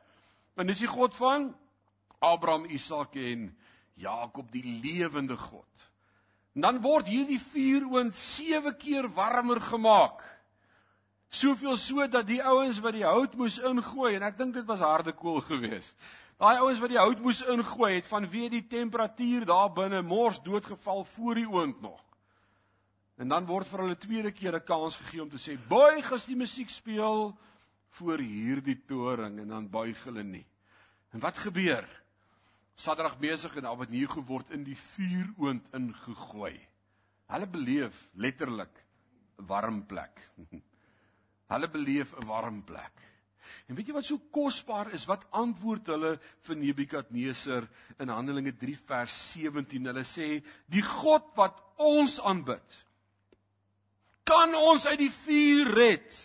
En 0.56 0.66
dis 0.66 0.80
die 0.80 0.88
God 0.88 1.12
van 1.16 1.50
Abraham, 2.24 2.64
Isak 2.72 3.18
en 3.20 3.50
Jakob, 4.00 4.48
die 4.52 4.64
lewende 4.64 5.36
God. 5.36 5.68
En 6.56 6.64
dan 6.64 6.80
word 6.80 7.12
hierdie 7.12 7.40
vuur 7.40 7.84
oond 7.92 8.16
7 8.16 8.72
keer 8.80 9.10
warmer 9.12 9.60
gemaak. 9.60 10.24
Soveel 11.28 11.76
so 11.76 12.06
dat 12.08 12.26
die 12.26 12.42
ouens 12.42 12.78
wat 12.80 12.94
die 12.94 13.04
hout 13.04 13.34
moes 13.34 13.58
ingooi 13.58 14.14
en 14.16 14.22
ek 14.22 14.38
dink 14.38 14.54
dit 14.54 14.66
was 14.66 14.80
harde 14.80 15.12
kool 15.12 15.40
geweest. 15.40 15.94
Daai 16.38 16.58
ouens 16.60 16.80
wat 16.80 16.92
die 16.92 17.00
hout 17.00 17.20
moes 17.24 17.42
ingooi 17.42 17.94
het 17.96 18.08
vanweë 18.08 18.50
die 18.52 18.66
temperatuur 18.68 19.46
daar 19.48 19.72
binne 19.72 20.02
mors 20.02 20.42
doodgeval 20.44 21.04
voor 21.16 21.34
die 21.34 21.48
oond 21.48 21.80
nog. 21.80 22.02
En 23.16 23.28
dan 23.32 23.46
word 23.48 23.68
vir 23.70 23.82
hulle 23.82 23.96
tweede 23.96 24.32
keer 24.32 24.54
'n 24.54 24.64
kans 24.64 24.96
gegee 24.96 25.22
om 25.22 25.30
te 25.30 25.40
sê: 25.40 25.56
"Buig 25.68 26.12
as 26.12 26.26
die 26.26 26.36
musiek 26.36 26.70
speel 26.70 27.38
voor 27.90 28.18
hierdie 28.18 28.84
toring" 28.86 29.40
en 29.40 29.48
dan 29.48 29.70
buig 29.70 30.04
hulle 30.04 30.22
nie. 30.22 30.46
En 31.12 31.20
wat 31.20 31.38
gebeur? 31.38 31.88
Sadrag 32.74 33.18
besig 33.18 33.56
en 33.56 33.66
Abednego 33.66 34.22
word 34.22 34.50
in 34.50 34.64
die 34.64 34.76
vuuroond 34.76 35.64
ingegooi. 35.72 36.60
Hulle 37.26 37.46
beleef 37.46 38.08
letterlik 38.12 38.84
'n 39.38 39.46
warm 39.46 39.86
plek. 39.86 40.30
hulle 41.52 41.68
beleef 41.70 42.14
'n 42.14 42.26
warm 42.26 42.62
plek. 42.62 43.06
En 43.66 43.74
weet 43.74 43.90
jy 43.90 43.96
wat 43.96 44.06
so 44.06 44.18
kosbaar 44.34 44.92
is? 44.94 45.06
Wat 45.06 45.26
antwoord 45.30 45.86
hulle 45.86 46.12
vir 46.46 46.56
Nebukadneser 46.56 47.66
in 48.02 48.12
Handelinge 48.12 48.54
3 48.58 48.76
vers 48.88 49.16
17? 49.32 49.86
Hulle 49.90 50.04
sê: 50.04 50.42
"Die 50.66 50.82
God 50.82 51.32
wat 51.36 51.58
ons 51.76 52.20
aanbid, 52.20 52.78
kan 54.24 54.54
ons 54.54 54.86
uit 54.86 54.98
die 54.98 55.10
vuur 55.10 55.72
red. 55.74 56.22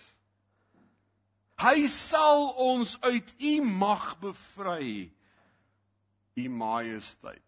Hy 1.62 1.88
sal 1.88 2.50
ons 2.58 2.98
uit 3.02 3.36
u 3.40 3.62
mag 3.62 4.20
bevry, 4.20 5.12
u 6.36 6.50
majesteit." 6.50 7.42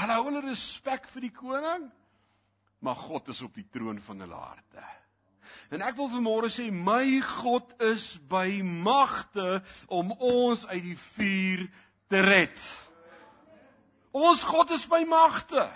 Hulle 0.00 0.16
hou 0.16 0.24
hulle 0.30 0.46
respek 0.48 1.06
vir 1.12 1.28
die 1.28 1.34
koning, 1.34 1.90
maar 2.80 2.96
God 2.96 3.28
is 3.28 3.42
op 3.42 3.54
die 3.54 3.68
troon 3.68 4.00
van 4.00 4.20
hulle 4.24 4.38
harte. 4.38 4.99
En 5.70 5.82
ek 5.86 5.96
wil 5.98 6.10
vanmôre 6.12 6.50
sê 6.52 6.68
my 6.72 7.20
God 7.24 7.74
is 7.90 8.14
by 8.30 8.60
magte 8.62 9.60
om 9.88 10.12
ons 10.18 10.66
uit 10.70 10.82
die 10.82 10.98
vuur 10.98 11.66
te 12.10 12.22
red. 12.24 12.64
Ons 14.10 14.42
God 14.42 14.72
is 14.74 14.86
by 14.90 15.04
magte. 15.08 15.68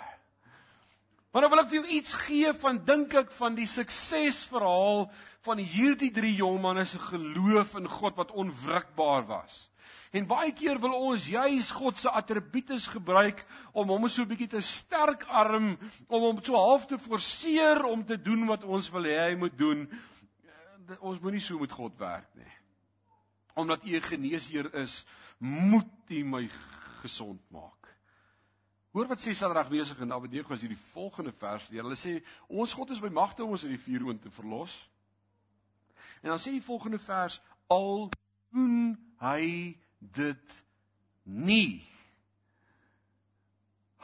Maar 1.31 1.45
nou 1.45 1.51
wil 1.51 1.63
ek 1.65 1.71
vir 1.71 1.81
jou 1.81 1.95
iets 1.97 2.13
gee 2.25 2.51
van 2.55 2.77
dink 2.87 3.13
ek 3.19 3.31
van 3.35 3.55
die 3.57 3.67
suksesverhaal 3.67 5.09
van 5.45 5.59
hierdie 5.59 6.11
drie 6.15 6.37
jong 6.39 6.61
manne 6.63 6.85
se 6.87 6.99
geloof 6.99 7.75
in 7.79 7.89
God 7.91 8.15
wat 8.19 8.31
onwrikbaar 8.31 9.25
was. 9.27 9.65
En 10.11 10.27
baie 10.27 10.53
keer 10.55 10.79
wil 10.79 10.93
ons 10.93 11.27
juis 11.27 11.71
God 11.71 11.99
se 11.99 12.09
attribute 12.09 12.79
gebruik 12.93 13.45
om 13.73 13.89
hom 13.89 14.07
so 14.07 14.21
'n 14.21 14.27
bietjie 14.27 14.47
te 14.47 14.61
sterk 14.61 15.23
arm, 15.27 15.77
om 16.07 16.21
hom 16.21 16.43
so 16.43 16.55
half 16.55 16.85
te 16.85 16.97
forceer 16.97 17.83
om 17.83 18.05
te 18.05 18.17
doen 18.21 18.45
wat 18.45 18.63
ons 18.63 18.89
wil 18.89 19.03
hê 19.03 19.29
hy 19.29 19.35
moet 19.35 19.57
doen. 19.57 19.89
Eh, 20.89 20.95
ons 20.99 21.19
moenie 21.19 21.41
so 21.41 21.59
met 21.59 21.71
God 21.71 21.97
werk 21.97 22.35
nie. 22.35 22.53
Omdat 23.55 23.83
U 23.83 23.95
'n 23.95 24.01
geneesheer 24.01 24.73
is, 24.73 25.05
moet 25.39 26.09
U 26.09 26.23
my 26.23 26.49
gesond 27.01 27.41
maak. 27.51 27.85
Hoor 28.95 29.07
wat 29.07 29.19
sê 29.19 29.33
Sadrag 29.35 29.67
besig 29.67 29.99
en 29.99 30.13
Abednego 30.15 30.53
as 30.53 30.61
hierdie 30.61 30.79
volgende 30.93 31.33
vers 31.35 31.67
leer. 31.69 31.83
Hulle 31.83 31.97
sê 31.99 32.23
ons 32.47 32.73
God 32.73 32.89
is 32.89 33.01
by 33.03 33.09
magte 33.09 33.43
om 33.43 33.51
ons 33.51 33.63
uit 33.63 33.73
die 33.75 33.83
vuuroond 33.83 34.21
te 34.21 34.31
verlos. 34.31 34.89
En 36.23 36.29
dan 36.29 36.39
sê 36.39 36.53
die 36.55 36.63
volgende 36.63 36.99
vers 36.99 37.41
al 37.67 38.09
doen 38.55 38.95
hy 39.23 39.75
dit 39.99 40.57
nie. 41.23 41.83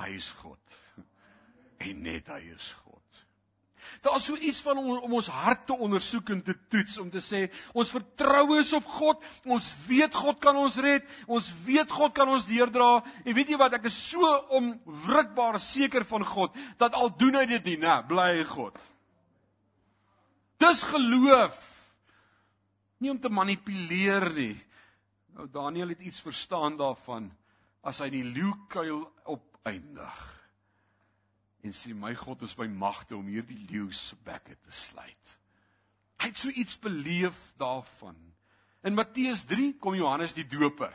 Hy 0.02 0.14
is 0.18 0.32
God. 0.42 0.80
En 1.82 2.02
net 2.06 2.30
hy 2.32 2.42
is 2.54 2.72
God. 2.82 3.02
Daar's 4.02 4.26
so 4.26 4.36
iets 4.36 4.62
van 4.62 4.78
om, 4.78 4.90
om 4.98 5.14
ons 5.18 5.28
hart 5.28 5.66
te 5.70 5.76
ondersoek 5.78 6.30
en 6.34 6.42
te 6.46 6.54
toets 6.70 6.98
om 7.02 7.10
te 7.12 7.22
sê 7.22 7.44
ons 7.78 7.92
vertrou 7.92 8.58
is 8.60 8.72
op 8.78 8.88
God. 8.88 9.26
Ons 9.46 9.68
weet 9.88 10.16
God 10.16 10.40
kan 10.42 10.58
ons 10.58 10.78
red. 10.82 11.06
Ons 11.28 11.50
weet 11.66 11.92
God 11.92 12.14
kan 12.16 12.30
ons 12.32 12.46
deurdra. 12.48 13.02
En 13.26 13.38
weet 13.38 13.52
jy 13.54 13.60
wat? 13.62 13.76
Ek 13.78 13.90
is 13.90 13.98
so 14.12 14.32
onwrikbaar 14.58 15.60
seker 15.62 16.06
van 16.08 16.26
God 16.28 16.58
dat 16.82 16.98
al 16.98 17.14
doen 17.18 17.42
hy 17.42 17.46
dit 17.50 17.74
nie, 17.74 17.78
né, 17.84 18.00
bly 18.08 18.46
God. 18.54 18.80
Dis 20.62 20.82
geloof. 20.86 21.58
Nie 23.02 23.10
om 23.14 23.20
te 23.22 23.32
manipuleer 23.34 24.28
nie, 24.36 24.54
Nou 25.38 25.48
Daniel 25.52 25.94
het 25.94 26.02
iets 26.04 26.22
verstaan 26.22 26.78
daarvan 26.78 27.30
as 27.82 28.02
hy 28.04 28.10
die 28.14 28.26
leeukuil 28.28 29.04
opeindig. 29.32 30.18
En 31.62 31.76
sê 31.78 31.94
my 31.94 32.14
God 32.18 32.44
is 32.46 32.56
by 32.58 32.68
magte 32.68 33.16
om 33.18 33.30
hierdie 33.30 33.60
leeu 33.70 33.92
se 33.94 34.18
bekke 34.26 34.58
te 34.58 34.74
sluit. 34.74 35.38
Hy 36.22 36.30
het 36.30 36.38
so 36.38 36.54
iets 36.54 36.78
beleef 36.82 37.38
daarvan. 37.62 38.18
In 38.86 38.98
Matteus 38.98 39.46
3 39.50 39.76
kom 39.82 39.96
Johannes 39.98 40.36
die 40.38 40.46
Doper. 40.50 40.94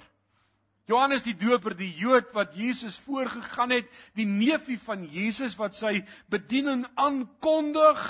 Johannes 0.87 1.25
die 1.27 1.35
Doper, 1.35 1.75
die 1.75 1.91
Jood 1.99 2.31
wat 2.35 2.55
Jesus 2.55 2.99
voorgegaan 3.03 3.75
het, 3.75 3.91
die 4.15 4.27
neefie 4.27 4.79
van 4.79 5.03
Jesus 5.11 5.57
wat 5.59 5.75
sy 5.79 6.05
bediening 6.31 6.85
aankondig. 6.95 8.03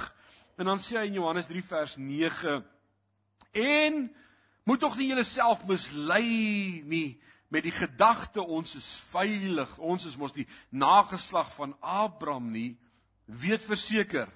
En 0.61 0.69
dan 0.69 0.81
sê 0.81 0.99
hy 1.01 1.07
in 1.09 1.17
Johannes 1.17 1.49
3 1.49 1.65
vers 1.65 1.97
9 2.01 2.61
en 3.57 4.03
Moet 4.67 4.81
tog 4.83 4.97
nie 4.99 5.13
julleself 5.13 5.63
mislei 5.69 6.83
nie 6.83 7.21
met 7.55 7.63
die 7.63 7.75
gedagte 7.75 8.43
ons 8.43 8.75
is 8.75 8.89
veilig. 9.13 9.71
Ons 9.79 10.09
is 10.11 10.17
mos 10.19 10.35
die 10.35 10.49
nageslag 10.75 11.53
van 11.55 11.77
Abraham 11.79 12.49
nie. 12.51 12.73
Weet 13.27 13.63
verseker, 13.63 14.27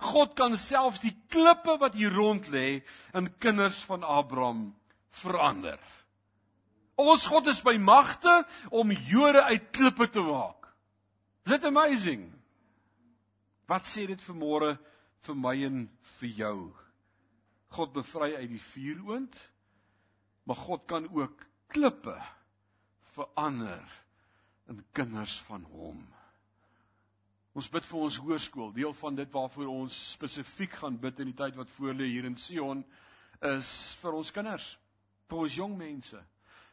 God 0.00 0.34
kan 0.36 0.56
selfs 0.60 1.00
die 1.00 1.14
klippe 1.32 1.78
wat 1.80 1.96
hier 1.96 2.12
rond 2.12 2.48
lê 2.52 2.82
in 3.16 3.28
kinders 3.40 3.78
van 3.88 4.04
Abraham 4.04 4.70
verander. 5.22 5.80
Ons 7.00 7.24
God 7.28 7.48
is 7.48 7.62
by 7.64 7.78
magte 7.80 8.32
om 8.68 8.92
Jode 8.92 9.42
uit 9.48 9.70
klippe 9.72 10.08
te 10.12 10.24
maak. 10.24 10.68
Is 11.48 11.56
dit 11.56 11.64
amazing? 11.68 12.26
Wat 13.68 13.88
sê 13.88 14.04
dit 14.10 14.20
vir 14.28 14.36
môre 14.36 14.74
vir 15.24 15.40
my 15.40 15.54
en 15.64 15.86
vir 16.18 16.36
jou? 16.42 16.58
God 17.72 17.96
bevry 17.96 18.34
uit 18.36 18.50
die 18.52 18.64
vuuroond 18.72 19.40
Maar 20.50 20.58
God 20.58 20.82
kan 20.90 21.04
ook 21.14 21.44
klippe 21.70 22.16
verander 23.14 24.02
in 24.66 24.84
kinders 24.92 25.36
van 25.46 25.62
hom. 25.62 26.00
Ons 27.54 27.68
bid 27.70 27.86
vir 27.86 27.98
ons 28.00 28.16
hoërskool. 28.18 28.72
Deel 28.74 28.96
van 28.98 29.14
dit 29.14 29.30
waarvoor 29.30 29.70
ons 29.70 30.00
spesifiek 30.16 30.74
gaan 30.80 30.98
bid 30.98 31.22
in 31.22 31.30
die 31.30 31.36
tyd 31.38 31.54
wat 31.54 31.70
voor 31.76 31.94
lê 31.94 32.08
hier 32.10 32.26
in 32.26 32.34
Sion 32.34 32.82
is 33.46 33.70
vir 34.02 34.18
ons 34.18 34.34
kinders, 34.34 34.66
vir 35.30 35.44
ons 35.44 35.60
jong 35.60 35.78
mense, 35.78 36.18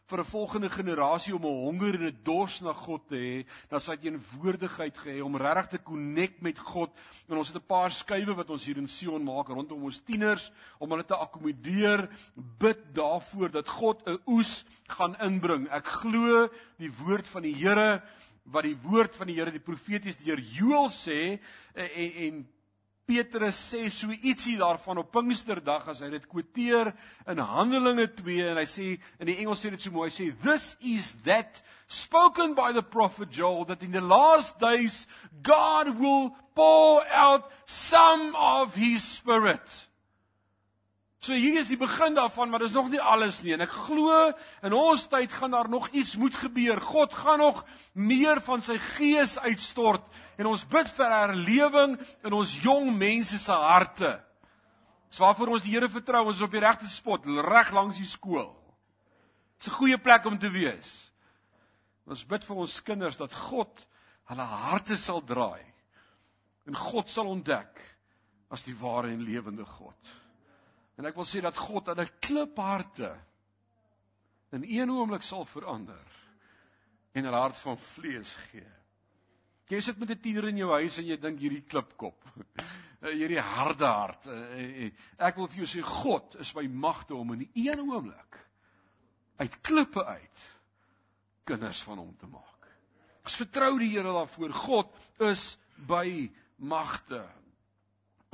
vir 0.08 0.20
'n 0.20 0.26
volgende 0.26 0.70
generasie 0.70 1.36
om 1.36 1.46
'n 1.46 1.64
honger 1.66 1.96
en 1.96 2.06
'n 2.08 2.20
dors 2.24 2.62
na 2.62 2.74
God 2.74 3.08
te 3.08 3.16
hê, 3.16 3.46
dan 3.70 3.80
sy 3.80 3.96
teenwoordigheid 3.98 4.98
gehê 4.98 5.22
om 5.22 5.36
regtig 5.36 5.68
te 5.68 5.84
connect 5.84 6.42
met 6.42 6.60
God. 6.60 6.92
En 7.28 7.38
ons 7.38 7.48
het 7.48 7.58
'n 7.58 7.66
paar 7.68 7.92
skuwe 7.92 8.36
wat 8.36 8.50
ons 8.50 8.66
hier 8.66 8.78
in 8.78 8.88
Sion 8.88 9.24
maak 9.24 9.48
rondom 9.48 9.84
ons 9.84 10.00
tieners 10.00 10.52
om 10.80 10.90
hulle 10.90 11.06
te 11.06 11.16
akkommodeer. 11.16 12.10
Bid 12.36 12.94
daarvoor 12.94 13.52
dat 13.52 13.68
God 13.68 14.08
'n 14.08 14.20
oes 14.28 14.66
gaan 14.88 15.16
inbring. 15.20 15.68
Ek 15.70 15.86
glo 15.86 16.50
die 16.78 16.92
woord 16.92 17.28
van 17.28 17.42
die 17.42 17.56
Here 17.56 18.02
wat 18.46 18.64
die 18.64 18.78
woord 18.82 19.16
van 19.16 19.28
die 19.28 19.36
Here 19.36 19.52
die 19.52 19.60
profeties 19.60 20.18
deur 20.18 20.40
Joël 20.40 20.90
sê 20.90 21.40
en 21.74 22.12
en 22.16 22.48
Petrus 23.08 23.56
sê 23.56 23.88
so 23.90 24.12
ietsie 24.12 24.58
daarvan 24.60 25.00
op 25.00 25.14
Pinksterdag 25.16 25.88
as 25.94 26.02
hy 26.04 26.10
dit 26.12 26.28
quoteer 26.28 26.92
in 27.32 27.40
Handelinge 27.40 28.10
2 28.20 28.50
en 28.52 28.60
hy 28.60 28.66
sê 28.68 28.88
in 29.22 29.32
die 29.32 29.38
Engels 29.40 29.64
sê 29.64 29.72
dit 29.72 29.82
so 29.82 29.96
mooi 29.96 30.10
hy 30.10 30.16
sê 30.18 30.28
this 30.44 30.74
is 30.84 31.14
that 31.24 31.62
spoken 31.88 32.54
by 32.58 32.74
the 32.76 32.84
prophet 32.84 33.32
Joel 33.32 33.64
that 33.72 33.82
in 33.82 33.96
the 33.96 34.04
last 34.04 34.60
days 34.60 35.06
God 35.42 35.96
will 35.98 36.36
pour 36.54 37.08
out 37.08 37.48
some 37.66 38.36
of 38.36 38.76
his 38.76 39.04
spirit 39.04 39.87
So 41.27 41.36
hier 41.36 41.57
is 41.60 41.67
die 41.67 41.75
begin 41.75 42.15
daarvan, 42.15 42.48
maar 42.48 42.62
dis 42.63 42.72
nog 42.72 42.88
nie 42.88 43.01
alles 43.03 43.41
nie. 43.43 43.51
En 43.57 43.65
ek 43.65 43.74
glo 43.74 44.29
in 44.63 44.74
ons 44.75 45.01
tyd 45.12 45.34
gaan 45.36 45.51
daar 45.51 45.67
nog 45.67 45.89
iets 45.91 46.13
moet 46.15 46.36
gebeur. 46.39 46.79
God 46.79 47.12
gaan 47.12 47.41
nog 47.43 47.65
meer 47.91 48.39
van 48.46 48.62
sy 48.63 48.77
gees 48.93 49.34
uitstort 49.43 50.05
en 50.39 50.48
ons 50.48 50.63
bid 50.72 50.88
vir 50.96 51.12
herlewing 51.12 51.98
in 52.24 52.36
ons 52.38 52.53
jong 52.63 52.93
mense 52.96 53.39
se 53.43 53.57
harte. 53.60 54.13
Dis 55.12 55.19
waarvoor 55.19 55.51
ons 55.57 55.65
die 55.65 55.74
Here 55.74 55.89
vertrou, 55.91 56.22
ons 56.29 56.39
is 56.39 56.46
op 56.46 56.55
die 56.55 56.63
regte 56.63 56.88
spot, 56.91 57.27
reg 57.27 57.74
langs 57.75 58.00
die 58.00 58.07
skool. 58.07 58.53
Dis 59.60 59.67
'n 59.67 59.79
goeie 59.79 59.98
plek 59.98 60.25
om 60.25 60.38
te 60.39 60.50
wees. 60.50 61.12
Ons 62.07 62.24
bid 62.24 62.46
vir 62.46 62.55
ons 62.55 62.84
kinders 62.84 63.17
dat 63.17 63.34
God 63.34 63.88
hulle 64.31 64.48
harte 64.48 64.96
sal 64.96 65.19
draai 65.19 65.63
en 66.67 66.75
God 66.75 67.10
sal 67.10 67.27
ontdek 67.27 67.84
as 68.50 68.63
die 68.63 68.75
ware 68.79 69.12
en 69.12 69.27
lewende 69.27 69.65
God. 69.65 70.26
En 70.98 71.06
ek 71.06 71.16
wil 71.16 71.27
sê 71.30 71.42
dat 71.46 71.58
God 71.58 71.92
hulle 71.92 72.08
klipharte 72.20 73.12
in 74.56 74.63
een 74.66 74.89
oomblik 74.89 75.25
sal 75.25 75.46
verander 75.46 76.16
en 77.13 77.25
'n 77.25 77.34
hart 77.34 77.58
van 77.58 77.77
vlees 77.77 78.36
gee. 78.50 78.66
Jy 79.68 79.82
sit 79.82 79.98
met 80.00 80.10
'n 80.10 80.20
tiener 80.20 80.48
in 80.48 80.58
jou 80.58 80.72
huis 80.72 80.98
en 80.98 81.06
jy 81.06 81.18
dink 81.18 81.39
hierdie 81.39 81.66
klipkop. 81.68 82.24
Hierdie 83.01 83.39
harde 83.39 83.86
hart. 83.86 84.27
Eh, 84.27 84.86
eh, 84.86 84.92
ek 85.18 85.36
wil 85.36 85.48
vir 85.48 85.58
jou 85.58 85.68
sê 85.70 85.82
God 85.86 86.36
is 86.39 86.54
by 86.54 86.68
magte 86.68 87.13
om 87.16 87.34
in 87.34 87.50
een 87.54 87.80
oomblik 87.80 88.39
uit 89.38 89.62
klippe 89.62 90.06
uit 90.06 90.39
kinders 91.44 91.84
van 91.84 91.98
hom 91.98 92.16
te 92.18 92.27
maak. 92.27 92.68
Ons 93.24 93.36
vertrou 93.36 93.77
die 93.80 93.92
Here 93.92 94.12
daarvoor. 94.12 94.54
God 94.54 94.96
is 95.20 95.58
by 95.75 96.32
magte. 96.56 97.22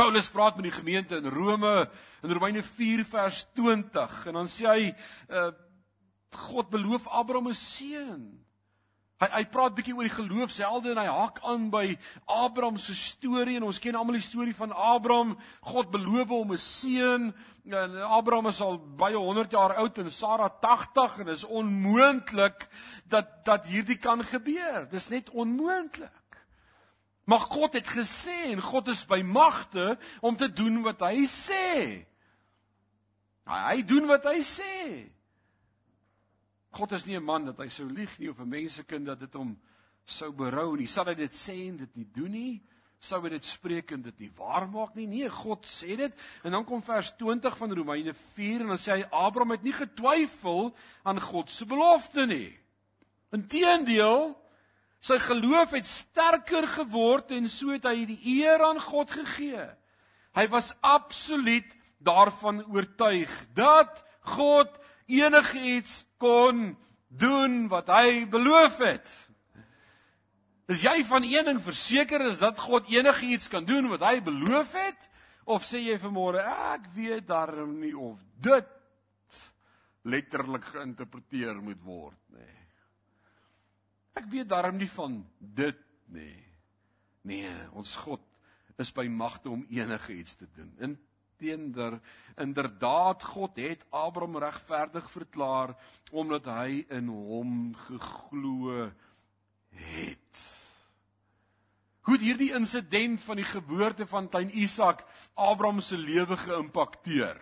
Paulus 0.03 0.27
praat 0.27 0.57
met 0.59 0.65
die 0.67 0.75
gemeente 0.75 1.15
in 1.15 1.29
Rome 1.31 1.89
in 2.21 2.31
Romeine 2.31 2.63
4 2.63 3.05
vers 3.07 3.45
20 3.55 4.25
en 4.27 4.35
dan 4.35 4.49
sê 4.51 4.65
hy 4.67 4.87
uh, 5.31 5.51
God 6.35 6.67
beloof 6.73 7.05
Abraham 7.07 7.47
'n 7.47 7.55
seun. 7.55 8.25
Hy 9.23 9.29
hy 9.31 9.43
praat 9.53 9.77
bietjie 9.77 9.95
oor 9.95 10.03
die 10.03 10.11
geloofshelde 10.11 10.91
en 10.91 10.99
hy 10.99 11.07
haak 11.07 11.39
aan 11.47 11.69
by 11.71 11.85
Abraham 12.27 12.81
se 12.83 12.97
storie 12.99 13.55
en 13.61 13.69
ons 13.69 13.79
ken 13.79 13.95
almal 13.95 14.19
die 14.19 14.25
storie 14.25 14.55
van 14.57 14.75
Abraham. 14.75 15.37
God 15.71 15.93
beloof 15.95 16.35
hom 16.35 16.51
'n 16.51 16.59
seun 16.59 17.31
en 17.63 17.95
Abraham 18.03 18.51
is 18.51 18.59
al 18.59 18.75
baie 18.99 19.15
100 19.15 19.55
jaar 19.55 19.77
oud 19.79 20.03
en 20.03 20.11
Sara 20.11 20.49
80 20.49 21.19
en 21.23 21.31
is 21.31 21.47
onmoontlik 21.47 22.67
dat 23.07 23.45
dat 23.45 23.71
hierdie 23.71 23.97
kan 24.03 24.19
gebeur. 24.19 24.83
Dis 24.91 25.07
net 25.07 25.31
onmoontlik. 25.31 26.11
Maar 27.23 27.39
God 27.39 27.73
het 27.73 27.87
gesê 27.87 28.51
en 28.51 28.61
God 28.61 28.87
is 28.91 29.05
by 29.07 29.21
magte 29.23 29.97
om 30.21 30.35
te 30.35 30.49
doen 30.51 30.81
wat 30.83 31.05
hy 31.07 31.23
sê. 31.29 32.03
Hy 33.47 33.83
doen 33.87 34.07
wat 34.07 34.27
hy 34.27 34.39
sê. 34.43 34.75
God 36.73 36.91
is 36.91 37.05
nie 37.05 37.15
'n 37.15 37.23
man 37.23 37.45
dat 37.45 37.57
hy 37.57 37.69
sou 37.69 37.85
lieg 37.85 38.19
nie 38.19 38.29
of 38.29 38.39
'n 38.39 38.49
mensekind 38.49 39.05
dat 39.05 39.19
dit 39.19 39.33
hom 39.33 39.59
sou 40.05 40.31
berou 40.31 40.75
nie. 40.75 40.87
Sal 40.87 41.05
hy 41.05 41.15
dit 41.15 41.35
sê 41.35 41.69
en 41.69 41.77
dit 41.77 41.95
nie 41.95 42.07
doen 42.13 42.31
nie? 42.31 42.61
Sou 42.99 43.21
hy 43.21 43.29
dit 43.29 43.45
spreek 43.45 43.91
en 43.91 44.01
dit 44.01 44.19
nie 44.19 44.31
waar 44.37 44.67
maak 44.69 44.95
nie? 44.95 45.07
Nee, 45.07 45.29
God 45.29 45.65
sê 45.65 45.97
dit. 45.97 46.13
En 46.43 46.51
dan 46.51 46.65
kom 46.65 46.81
vers 46.81 47.11
20 47.19 47.57
van 47.57 47.73
Romeine 47.75 48.13
4 48.35 48.61
en 48.61 48.67
dan 48.67 48.77
sê 48.77 48.91
hy 48.91 49.03
Abraham 49.11 49.51
het 49.51 49.63
nie 49.63 49.73
getwyfel 49.73 50.75
aan 51.03 51.19
God 51.21 51.51
se 51.51 51.65
belofte 51.65 52.25
nie. 52.25 52.57
Inteendeel, 53.31 54.37
Sy 55.03 55.17
geloof 55.19 55.73
het 55.75 55.87
sterker 55.87 56.67
geword 56.77 57.33
en 57.35 57.49
so 57.51 57.73
het 57.75 57.83
hy 57.89 58.05
die 58.07 58.19
eer 58.39 58.61
aan 58.63 58.79
God 58.79 59.11
gegee. 59.11 59.65
Hy 60.33 60.45
was 60.53 60.71
absoluut 60.79 61.67
daarvan 62.03 62.61
oortuig 62.71 63.31
dat 63.55 63.99
God 64.37 64.71
enigiets 65.11 66.05
kon 66.17 66.77
doen 67.11 67.67
wat 67.71 67.91
hy 67.91 68.23
beloof 68.31 68.79
het. 68.79 69.11
Is 70.71 70.85
jy 70.87 71.01
van 71.05 71.27
een 71.27 71.51
ding 71.51 71.59
verseker 71.61 72.23
is 72.29 72.39
dat 72.39 72.59
God 72.59 72.87
enigiets 72.87 73.51
kan 73.51 73.67
doen 73.67 73.91
wat 73.91 74.05
hy 74.07 74.21
beloof 74.23 74.71
het 74.79 75.09
of 75.43 75.67
sê 75.67 75.83
jy 75.83 75.99
vanmôre 75.99 76.39
ek 76.73 76.87
weet 76.95 77.27
darm 77.27 77.75
nie 77.81 77.91
of 77.91 78.21
dit 78.39 78.71
letterlik 80.07 80.63
geïnterpreteer 80.71 81.59
moet 81.59 81.83
word 81.83 82.19
nie. 82.35 82.62
Ek 84.13 84.29
weet 84.29 84.49
daarom 84.49 84.77
nie 84.77 84.89
van 84.93 85.21
dit 85.37 85.79
nie. 86.13 86.43
Nee, 87.23 87.51
ons 87.73 87.95
God 88.03 88.21
is 88.81 88.91
by 88.93 89.05
magte 89.09 89.51
om 89.53 89.65
enige 89.69 90.13
iets 90.15 90.35
te 90.35 90.47
doen. 90.55 90.71
Inteender, 90.81 91.99
inderdaad 92.37 93.23
God 93.23 93.57
het 93.61 93.85
Abraham 93.89 94.37
regverdig 94.41 95.09
verklaar 95.11 95.75
omdat 96.11 96.49
hy 96.49 96.83
in 96.89 97.07
hom 97.07 97.73
geglo 97.87 98.89
het. 99.73 100.43
Hoe 102.03 102.17
het 102.17 102.25
hierdie 102.25 102.51
insident 102.53 103.21
van 103.23 103.39
die 103.39 103.47
geboorte 103.47 104.07
van 104.07 104.27
klein 104.29 104.51
Isak 104.51 105.05
Abraham 105.33 105.79
se 105.81 105.97
lewe 105.97 106.37
geïmpakteer? 106.37 107.39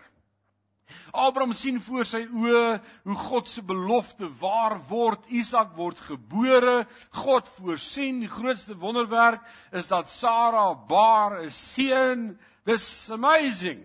Abraham 1.12 1.54
sien 1.54 1.80
voor 1.80 2.04
sy 2.08 2.22
oë 2.26 2.80
hoe 3.04 3.16
God 3.28 3.48
se 3.48 3.62
belofte 3.62 4.28
waar 4.40 4.78
word. 4.88 5.26
Isak 5.28 5.76
word 5.76 6.00
gebore. 6.00 6.86
God 7.10 7.48
voorsien 7.58 8.20
die 8.20 8.30
grootste 8.30 8.76
wonderwerk 8.78 9.42
is 9.72 9.88
dat 9.88 10.08
Sara 10.08 10.74
baar 10.74 11.42
'n 11.44 11.50
seun. 11.50 12.38
This 12.64 13.10
amazing. 13.10 13.82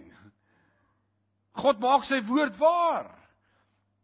God 1.58 1.80
maak 1.80 2.04
sy 2.04 2.22
woord 2.22 2.58
waar. 2.58 3.18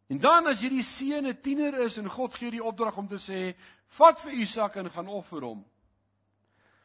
En 0.09 0.19
dan 0.19 0.47
as 0.47 0.61
hierdie 0.61 0.83
seun 0.83 1.27
'n 1.27 1.41
tiener 1.41 1.73
is 1.85 1.97
en 1.97 2.09
God 2.09 2.35
gee 2.35 2.51
die 2.51 2.63
opdrag 2.63 2.97
om 2.97 3.07
te 3.07 3.17
sê, 3.17 3.55
"Vat 3.87 4.19
vir 4.21 4.33
Isak 4.33 4.75
en 4.75 4.89
gaan 4.89 5.07
offer 5.07 5.41
hom." 5.41 5.65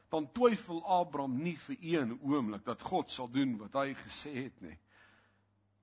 Dan 0.09 0.33
twyfel 0.33 0.85
Abraham 0.87 1.43
nie 1.43 1.57
vir 1.57 1.77
een 1.81 2.19
oomblik 2.23 2.65
dat 2.65 2.83
God 2.83 3.11
sal 3.11 3.29
doen 3.29 3.59
wat 3.59 3.73
hy 3.73 3.95
gesê 3.95 4.35
het 4.35 4.61
nie. 4.61 4.79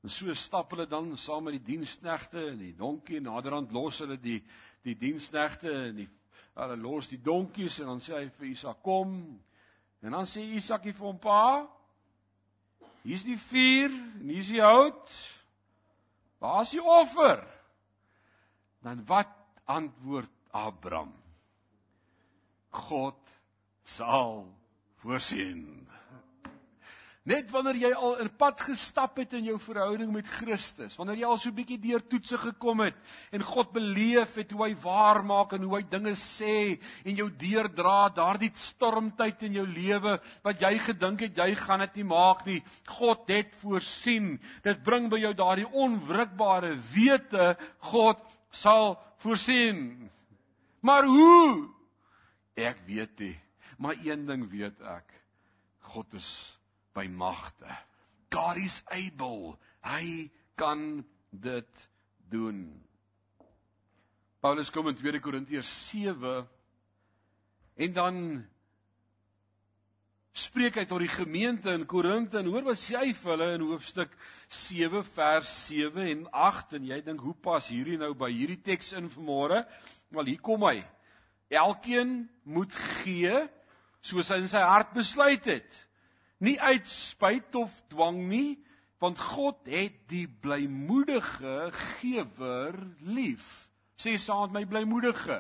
En 0.06 0.12
so 0.14 0.34
stap 0.38 0.70
hulle 0.76 0.86
dan 0.86 1.16
saam 1.18 1.48
met 1.48 1.56
die 1.56 1.72
diensknegte 1.74 2.44
en 2.52 2.60
die 2.62 2.76
donkie 2.78 3.18
naderhand 3.26 3.72
los 3.74 4.04
hulle 4.04 4.20
die 4.22 4.38
die 4.86 4.94
diensknegte 5.02 5.72
en 5.88 5.96
die 5.98 6.06
hulle 6.60 6.76
los 6.78 7.08
die 7.10 7.18
donkies 7.26 7.80
en 7.82 7.90
dan 7.90 8.04
sê 8.06 8.20
hy 8.20 8.28
vir 8.36 8.52
Isak 8.52 8.84
kom. 8.86 9.16
En 10.06 10.14
dan 10.14 10.30
sê 10.30 10.44
Isakie 10.60 10.94
vir 10.94 11.08
hom 11.08 11.18
pa: 11.18 11.66
Hier's 13.02 13.26
die 13.26 13.40
vuur 13.48 13.90
en 13.96 14.30
hier's 14.30 14.52
die 14.54 14.62
hout. 14.62 15.18
Waar's 16.38 16.76
die 16.76 16.84
offer? 16.86 17.42
Dan 18.86 19.02
wat 19.10 19.34
antwoord 19.66 20.30
Abraham? 20.54 21.16
God 22.70 23.18
sal 23.82 24.46
voorsien. 25.02 25.85
Net 27.26 27.50
wanneer 27.50 27.78
jy 27.82 27.90
al 27.98 28.20
'n 28.22 28.30
pad 28.38 28.60
gestap 28.62 29.18
het 29.18 29.32
in 29.34 29.48
jou 29.50 29.58
verhouding 29.58 30.12
met 30.14 30.28
Christus, 30.28 30.96
wanneer 30.96 31.18
jy 31.18 31.26
al 31.26 31.38
so 31.38 31.50
'n 31.50 31.56
bietjie 31.56 31.82
deur 31.82 32.00
toetse 32.08 32.38
gekom 32.38 32.82
het 32.82 32.94
en 33.32 33.42
God 33.42 33.74
beleef 33.74 34.36
het 34.36 34.52
hoe 34.52 34.68
hy 34.68 34.76
waar 34.76 35.24
maak 35.26 35.54
en 35.54 35.64
hoe 35.64 35.78
hy 35.78 35.82
dinge 35.90 36.14
sê 36.14 36.80
en 37.04 37.16
jou 37.16 37.30
deurdra 37.30 38.10
daardie 38.10 38.52
stormtyd 38.54 39.42
in 39.42 39.54
jou 39.54 39.66
lewe 39.66 40.22
wat 40.44 40.62
jy 40.62 40.78
gedink 40.78 41.22
het 41.22 41.38
jy 41.38 41.56
gaan 41.56 41.80
dit 41.80 41.96
nie 41.96 42.04
maak 42.04 42.46
nie, 42.46 42.64
God 42.86 43.28
het 43.28 43.56
voorsien. 43.56 44.40
Dit 44.62 44.84
bring 44.84 45.10
by 45.10 45.18
jou 45.18 45.34
daardie 45.34 45.74
onwrikbare 45.74 46.78
wete 46.94 47.58
God 47.80 48.20
sal 48.52 49.02
voorsien. 49.18 50.12
Maar 50.82 51.04
hoe? 51.04 51.70
Ek 52.56 52.78
weet 52.86 53.20
nie, 53.20 53.40
maar 53.78 53.96
een 54.04 54.26
ding 54.26 54.50
weet 54.50 54.80
ek. 54.82 55.10
God 55.82 56.14
is 56.14 56.55
by 56.96 57.06
magte. 57.12 57.70
God 58.34 58.58
is 58.64 58.82
able. 58.92 59.56
Hy 59.86 60.32
kan 60.56 61.04
dit 61.30 61.88
doen. 62.32 62.66
Paulus 64.40 64.72
kom 64.72 64.90
in 64.92 64.98
2 64.98 65.20
Korintiërs 65.20 65.70
7 65.90 66.44
en 67.76 67.96
dan 67.96 68.20
spreek 70.36 70.76
hy 70.78 70.84
tot 70.88 71.00
die 71.00 71.12
gemeente 71.12 71.72
in 71.72 71.86
Korinte 71.88 72.42
en 72.42 72.50
hoor 72.52 72.68
wat 72.68 72.80
sê 72.80 72.98
hy 73.00 73.14
vir 73.16 73.32
hulle 73.32 73.48
in 73.56 73.64
hoofstuk 73.70 74.12
7 74.52 75.02
vers 75.16 75.54
7 75.70 76.04
en 76.12 76.26
8 76.30 76.76
en 76.80 76.90
jy 76.92 77.00
dink 77.06 77.24
hoe 77.24 77.36
pas 77.48 77.72
hierdie 77.72 77.98
nou 78.00 78.12
by 78.20 78.30
hierdie 78.34 78.60
teks 78.60 78.92
in 79.00 79.08
vanmôre? 79.12 79.64
Wel 80.12 80.34
hier 80.34 80.44
kom 80.44 80.68
hy. 80.68 80.82
Elkeen 81.56 82.26
moet 82.44 82.76
gee 83.00 83.46
soos 84.06 84.30
hy 84.30 84.42
in 84.44 84.52
sy 84.52 84.62
hart 84.62 84.92
besluit 84.96 85.48
het. 85.48 85.82
Nie 86.44 86.58
uit 86.60 86.88
spyt 86.90 87.56
of 87.56 87.72
dwang 87.92 88.20
nie, 88.28 88.58
want 89.00 89.20
God 89.20 89.68
het 89.70 89.96
die 90.12 90.28
blymoedige 90.28 91.70
gewer 92.00 92.76
lief. 93.06 93.70
Sê 93.96 94.18
saam 94.20 94.52
my 94.56 94.66
blymoedige. 94.68 95.40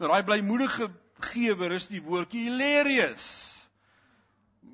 Nou 0.00 0.10
daai 0.10 0.24
blymoedige 0.26 0.90
gewer 1.22 1.76
is 1.76 1.86
die 1.90 2.02
woordjie 2.02 2.48
hilarious 2.48 3.52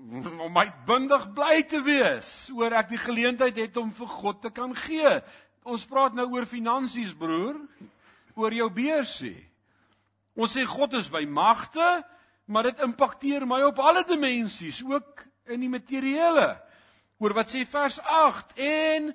om 0.08 0.52
my 0.54 0.64
bindig 0.88 1.26
bly 1.36 1.62
te 1.68 1.80
wees 1.84 2.48
oor 2.54 2.72
ek 2.78 2.92
die 2.92 3.00
geleentheid 3.00 3.56
het 3.60 3.76
om 3.80 3.90
vir 3.92 4.10
God 4.20 4.40
te 4.44 4.50
kan 4.54 4.72
gee. 4.86 5.18
Ons 5.68 5.84
praat 5.88 6.14
nou 6.16 6.28
oor 6.32 6.46
finansies 6.48 7.12
broer, 7.18 7.58
oor 8.38 8.54
jou 8.54 8.68
beursie. 8.72 9.36
Ons 10.38 10.54
sê 10.56 10.64
God 10.68 10.94
is 10.96 11.10
by 11.12 11.24
magte, 11.26 11.86
maar 12.48 12.70
dit 12.70 12.80
impakteer 12.80 13.46
my 13.46 13.60
op 13.68 13.78
alle 13.78 14.04
dimensies, 14.08 14.80
ook 14.84 15.24
in 15.52 15.60
die 15.60 15.70
materiële. 15.72 16.48
Oor 17.20 17.34
wat 17.36 17.52
sê 17.52 17.64
vers 17.68 17.98
8 18.00 18.56
en 18.62 19.12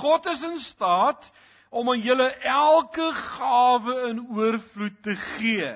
God 0.00 0.26
is 0.32 0.42
in 0.44 0.58
staat 0.60 1.30
om 1.74 1.90
aan 1.90 2.02
julle 2.02 2.28
elke 2.46 3.10
gawe 3.14 3.94
in 4.10 4.20
oorvloed 4.30 5.02
te 5.02 5.16
gee 5.16 5.72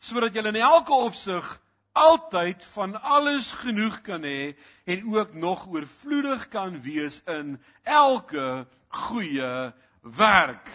sodat 0.00 0.32
julle 0.32 0.48
in 0.48 0.62
elke 0.64 0.96
opsig 0.96 1.44
altyd 1.92 2.64
van 2.72 2.94
alles 3.02 3.50
genoeg 3.60 4.00
kan 4.06 4.24
hê 4.24 4.54
en 4.88 5.02
ook 5.12 5.34
nog 5.34 5.66
oorvloedig 5.68 6.46
kan 6.48 6.78
wees 6.82 7.20
in 7.28 7.58
elke 7.84 8.66
goeie 8.88 9.72
werk. 10.00 10.70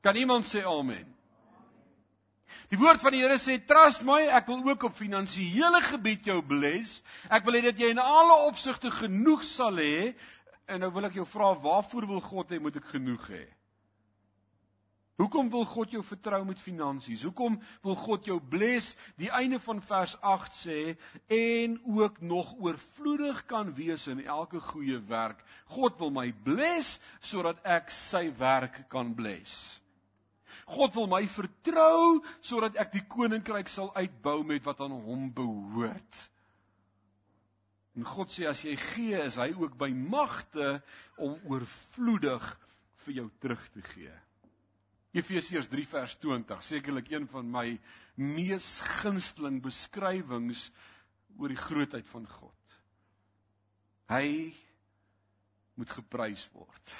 Kan 0.00 0.16
iemand 0.16 0.46
sê 0.46 0.60
amen? 0.64 1.08
Die 2.70 2.78
woord 2.78 3.02
van 3.02 3.16
die 3.16 3.24
Here 3.24 3.34
sê 3.42 3.56
trust 3.66 4.04
my, 4.06 4.20
ek 4.30 4.46
wil 4.46 4.60
ook 4.68 4.84
op 4.86 4.94
finansiële 4.94 5.80
gebied 5.88 6.28
jou 6.30 6.38
bless. 6.46 7.00
Ek 7.26 7.42
wil 7.42 7.58
hê 7.58 7.64
dat 7.66 7.80
jy 7.82 7.88
in 7.90 7.98
alle 8.02 8.36
opsigte 8.46 8.92
genoeg 8.94 9.42
sal 9.42 9.80
hê. 9.82 10.12
En 10.70 10.84
nou 10.84 10.92
wil 10.94 11.08
ek 11.08 11.16
jou 11.18 11.26
vra, 11.26 11.48
waarvoor 11.58 12.06
wil 12.12 12.22
God 12.22 12.54
hê 12.54 12.60
moet 12.62 12.78
ek 12.78 12.92
genoeg 12.92 13.24
hê? 13.32 13.42
Hoekom 15.20 15.50
wil 15.52 15.66
God 15.68 15.90
jou 15.92 16.00
vertrou 16.06 16.38
met 16.48 16.62
finansies? 16.62 17.26
Hoekom 17.26 17.58
wil 17.84 17.98
God 17.98 18.30
jou 18.30 18.38
bless? 18.38 18.94
Die 19.20 19.28
einde 19.34 19.58
van 19.60 19.82
vers 19.84 20.14
8 20.22 20.56
sê 20.56 20.78
en 21.26 21.74
ook 21.90 22.22
nog 22.22 22.54
oorvloedig 22.62 23.42
kan 23.50 23.74
wees 23.74 24.06
in 24.08 24.22
elke 24.24 24.62
goeie 24.70 25.02
werk. 25.10 25.42
God 25.74 25.98
wil 25.98 26.14
my 26.14 26.30
bless 26.46 27.00
sodat 27.18 27.60
ek 27.66 27.90
sy 27.92 28.28
werk 28.38 28.86
kan 28.88 29.10
bless. 29.18 29.79
God 30.70 30.94
wil 30.94 31.08
my 31.10 31.24
vertrou 31.30 32.20
sodat 32.38 32.78
ek 32.80 32.92
die 32.94 33.04
koninkryk 33.10 33.70
sal 33.70 33.90
uitbou 33.96 34.40
met 34.46 34.64
wat 34.66 34.82
aan 34.84 34.94
hom 34.94 35.28
behoort. 35.34 36.26
En 37.98 38.06
God 38.06 38.30
sê 38.32 38.46
as 38.48 38.62
jy 38.64 38.76
gee, 38.78 39.18
is 39.18 39.36
hy 39.40 39.50
ook 39.58 39.74
by 39.78 39.90
magte 39.92 40.78
om 41.18 41.34
oorvloedig 41.50 42.46
vir 43.04 43.16
jou 43.18 43.26
terug 43.42 43.64
te 43.74 43.82
gee. 43.92 44.12
Efesiërs 45.16 45.66
3 45.72 45.86
vers 45.90 46.14
20, 46.22 46.62
sekerlik 46.62 47.10
een 47.10 47.26
van 47.32 47.48
my 47.50 47.66
mees 48.20 48.76
gunsteling 49.00 49.58
beskrywings 49.64 50.68
oor 51.40 51.50
die 51.50 51.58
grootheid 51.58 52.06
van 52.12 52.28
God. 52.30 52.76
Hy 54.10 54.52
moet 55.78 55.98
geprys 55.98 56.46
word. 56.54 56.94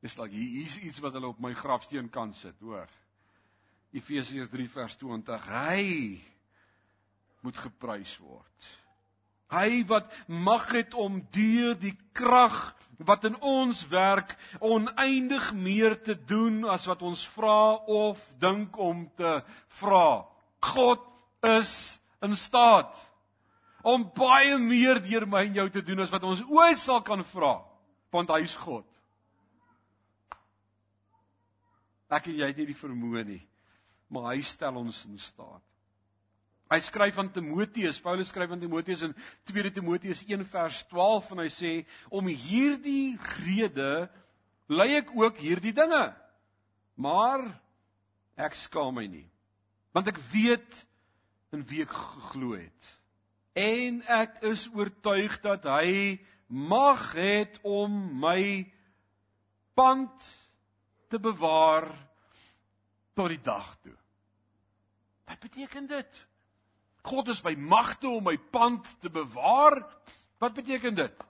Dis 0.00 0.16
like 0.16 0.34
hier's 0.34 0.78
iets 0.80 1.00
wat 1.04 1.16
hulle 1.16 1.28
op 1.28 1.40
my 1.42 1.52
grafsteen 1.56 2.08
kan 2.12 2.32
sit, 2.34 2.56
hoor. 2.64 2.88
Efesiërs 3.92 4.48
3 4.52 4.68
vers 4.70 4.96
20, 4.96 5.48
hy 5.50 5.86
moet 7.44 7.56
geprys 7.58 8.14
word. 8.22 8.70
Hy 9.50 9.82
wat 9.90 10.12
mag 10.30 10.68
het 10.76 10.94
om 10.94 11.18
deur 11.34 11.74
die 11.74 11.96
krag 12.14 12.70
wat 13.02 13.24
in 13.26 13.36
ons 13.40 13.82
werk 13.90 14.36
oneindig 14.60 15.50
meer 15.56 15.96
te 15.98 16.14
doen 16.14 16.62
as 16.70 16.84
wat 16.86 17.02
ons 17.02 17.24
vra 17.34 17.80
of 17.90 18.20
dink 18.38 18.76
om 18.78 19.06
te 19.18 19.40
vra. 19.80 20.22
God 20.60 21.02
is 21.48 21.98
in 22.22 22.36
staat 22.36 22.94
om 23.82 24.04
baie 24.14 24.58
meer 24.60 25.00
deur 25.02 25.26
my 25.26 25.46
en 25.48 25.56
jou 25.62 25.68
te 25.72 25.82
doen 25.82 26.04
as 26.04 26.12
wat 26.12 26.26
ons 26.28 26.44
ooit 26.52 26.78
sal 26.78 27.00
kan 27.02 27.24
vra, 27.32 27.56
want 28.12 28.30
hy 28.30 28.42
is 28.44 28.56
God. 28.60 28.84
Ek 32.10 32.26
en 32.26 32.38
jy 32.40 32.48
het 32.50 32.58
nie 32.58 32.68
die 32.72 32.78
vermoë 32.78 33.24
nie, 33.28 33.42
maar 34.10 34.32
hy 34.32 34.40
stel 34.42 34.80
ons 34.80 35.04
in 35.06 35.18
staat. 35.22 35.62
Hy 36.70 36.78
skryf 36.86 37.16
aan 37.18 37.32
Timoteus, 37.34 37.98
Paulus 38.02 38.28
skryf 38.30 38.52
aan 38.54 38.60
Timoteus 38.62 39.02
in 39.02 39.14
2 39.50 39.72
Timoteus 39.74 40.22
1 40.22 40.44
vers 40.52 40.84
12 40.90 41.32
en 41.34 41.42
hy 41.42 41.48
sê 41.50 41.72
om 42.14 42.28
hierdie 42.30 43.16
rede 43.42 44.06
ly 44.70 44.86
ek 45.00 45.10
ook 45.18 45.40
hierdie 45.42 45.74
dinge. 45.74 46.04
Maar 46.94 47.42
ek 48.38 48.54
skaam 48.54 48.94
my 49.00 49.06
nie. 49.10 49.26
Want 49.90 50.12
ek 50.12 50.20
weet 50.30 50.84
in 51.50 51.64
wie 51.66 51.82
ek 51.82 51.90
geglo 51.90 52.54
het. 52.54 52.90
En 53.58 53.98
ek 54.06 54.38
is 54.46 54.68
oortuig 54.70 55.40
dat 55.42 55.66
hy 55.66 56.20
mag 56.46 57.02
het 57.18 57.58
om 57.66 57.98
my 58.22 58.62
pand 59.74 60.30
te 61.10 61.18
bewaar 61.18 61.88
tot 63.18 63.32
die 63.32 63.42
dag 63.42 63.74
toe. 63.82 63.96
Wat 65.26 65.42
beteken 65.42 65.86
dit? 65.90 66.26
God 67.06 67.28
is 67.32 67.40
by 67.42 67.54
magte 67.58 68.08
om 68.08 68.24
my 68.28 68.36
pand 68.52 68.88
te 69.00 69.10
bewaar. 69.10 69.80
Wat 70.38 70.54
beteken 70.54 70.94
dit? 70.94 71.26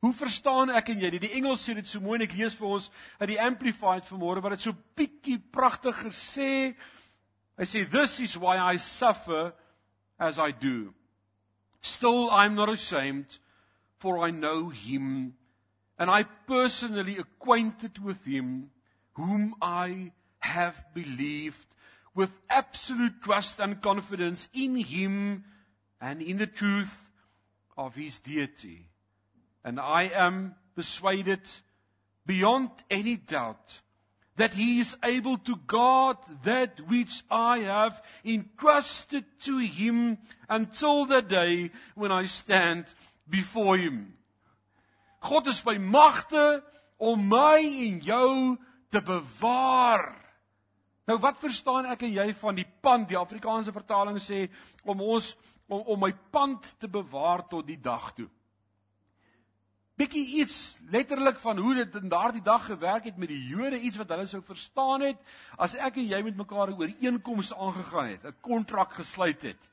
Hoe 0.00 0.12
verstaan 0.16 0.72
ek 0.72 0.94
en 0.94 1.02
jy 1.02 1.10
dit? 1.12 1.26
Die 1.26 1.36
Engels 1.36 1.62
sê 1.66 1.74
dit 1.76 1.86
so 1.86 2.00
mooi 2.00 2.16
en 2.16 2.24
ek 2.24 2.36
lees 2.38 2.56
vir 2.56 2.70
ons 2.78 2.86
uit 3.20 3.28
die 3.34 3.40
Amplified 3.42 4.08
vanmôre 4.08 4.40
wat 4.40 4.56
dit 4.56 4.64
so 4.64 4.76
bietjie 4.96 5.36
pragtiger 5.52 6.14
sê. 6.16 6.72
Hy 7.60 7.66
sê 7.68 7.84
this 7.92 8.16
is 8.24 8.38
why 8.40 8.56
I 8.56 8.80
suffer 8.80 9.52
as 10.16 10.40
I 10.40 10.50
do. 10.56 10.94
Still 11.84 12.30
I'm 12.32 12.56
not 12.56 12.72
ashamed 12.72 13.38
for 14.00 14.24
I 14.24 14.32
know 14.32 14.70
him 14.72 15.36
and 16.00 16.08
I 16.08 16.24
personally 16.48 17.18
acquainted 17.20 18.00
with 18.00 18.24
him 18.24 18.70
whom 19.14 19.54
I 19.60 20.12
have 20.40 20.84
believed 20.94 21.66
with 22.14 22.30
absolute 22.48 23.22
trust 23.22 23.60
and 23.60 23.80
confidence 23.80 24.48
in 24.52 24.76
Him 24.76 25.44
and 26.00 26.22
in 26.22 26.38
the 26.38 26.46
truth 26.46 27.08
of 27.76 27.94
His 27.94 28.18
deity. 28.18 28.86
And 29.64 29.78
I 29.78 30.10
am 30.14 30.54
persuaded 30.74 31.42
beyond 32.26 32.70
any 32.90 33.16
doubt 33.16 33.80
that 34.36 34.54
He 34.54 34.80
is 34.80 34.96
able 35.04 35.38
to 35.38 35.56
guard 35.66 36.16
that 36.44 36.80
which 36.88 37.22
I 37.30 37.58
have 37.58 38.02
entrusted 38.24 39.24
to 39.40 39.58
Him 39.58 40.18
until 40.48 41.04
the 41.04 41.22
day 41.22 41.70
when 41.94 42.10
I 42.10 42.24
stand 42.24 42.86
before 43.28 43.76
Him. 43.76 44.14
God 45.20 45.46
is 45.46 45.60
by 45.60 45.76
magte 45.76 46.62
om 46.98 47.28
my 47.28 47.60
en 47.60 48.00
jou 48.00 48.58
te 48.90 49.02
bewaar 49.02 50.20
Nou 51.10 51.18
wat 51.18 51.40
verstaan 51.42 51.88
ek 51.90 52.04
en 52.06 52.12
jy 52.14 52.28
van 52.38 52.54
die 52.54 52.66
pand? 52.82 53.08
Die 53.10 53.18
Afrikaanse 53.18 53.72
vertaling 53.74 54.20
sê 54.22 54.44
om 54.86 55.00
ons 55.02 55.32
om 55.70 55.82
om 55.94 56.00
my 56.02 56.10
pand 56.34 56.66
te 56.82 56.88
bewaar 56.90 57.44
tot 57.50 57.66
die 57.66 57.78
dag 57.78 58.08
toe. 58.14 58.26
Bietjie 59.98 60.40
iets 60.40 60.76
letterlik 60.90 61.38
van 61.42 61.58
hoe 61.58 61.74
dit 61.82 61.96
in 62.00 62.10
daardie 62.10 62.42
dag 62.42 62.64
gewerk 62.66 63.06
het 63.06 63.18
met 63.20 63.30
die 63.30 63.42
Jode, 63.50 63.78
iets 63.78 63.98
wat 64.00 64.10
hulle 64.14 64.26
sou 64.30 64.40
verstaan 64.46 65.04
het 65.04 65.18
as 65.58 65.74
ek 65.78 65.98
en 66.00 66.08
jy 66.10 66.22
met 66.26 66.38
mekaar 66.38 66.70
'n 66.70 66.78
ooreenkoms 66.78 67.52
aangegaan 67.54 68.08
het, 68.14 68.24
'n 68.24 68.40
kontrak 68.40 68.94
gesluit 68.94 69.42
het. 69.42 69.68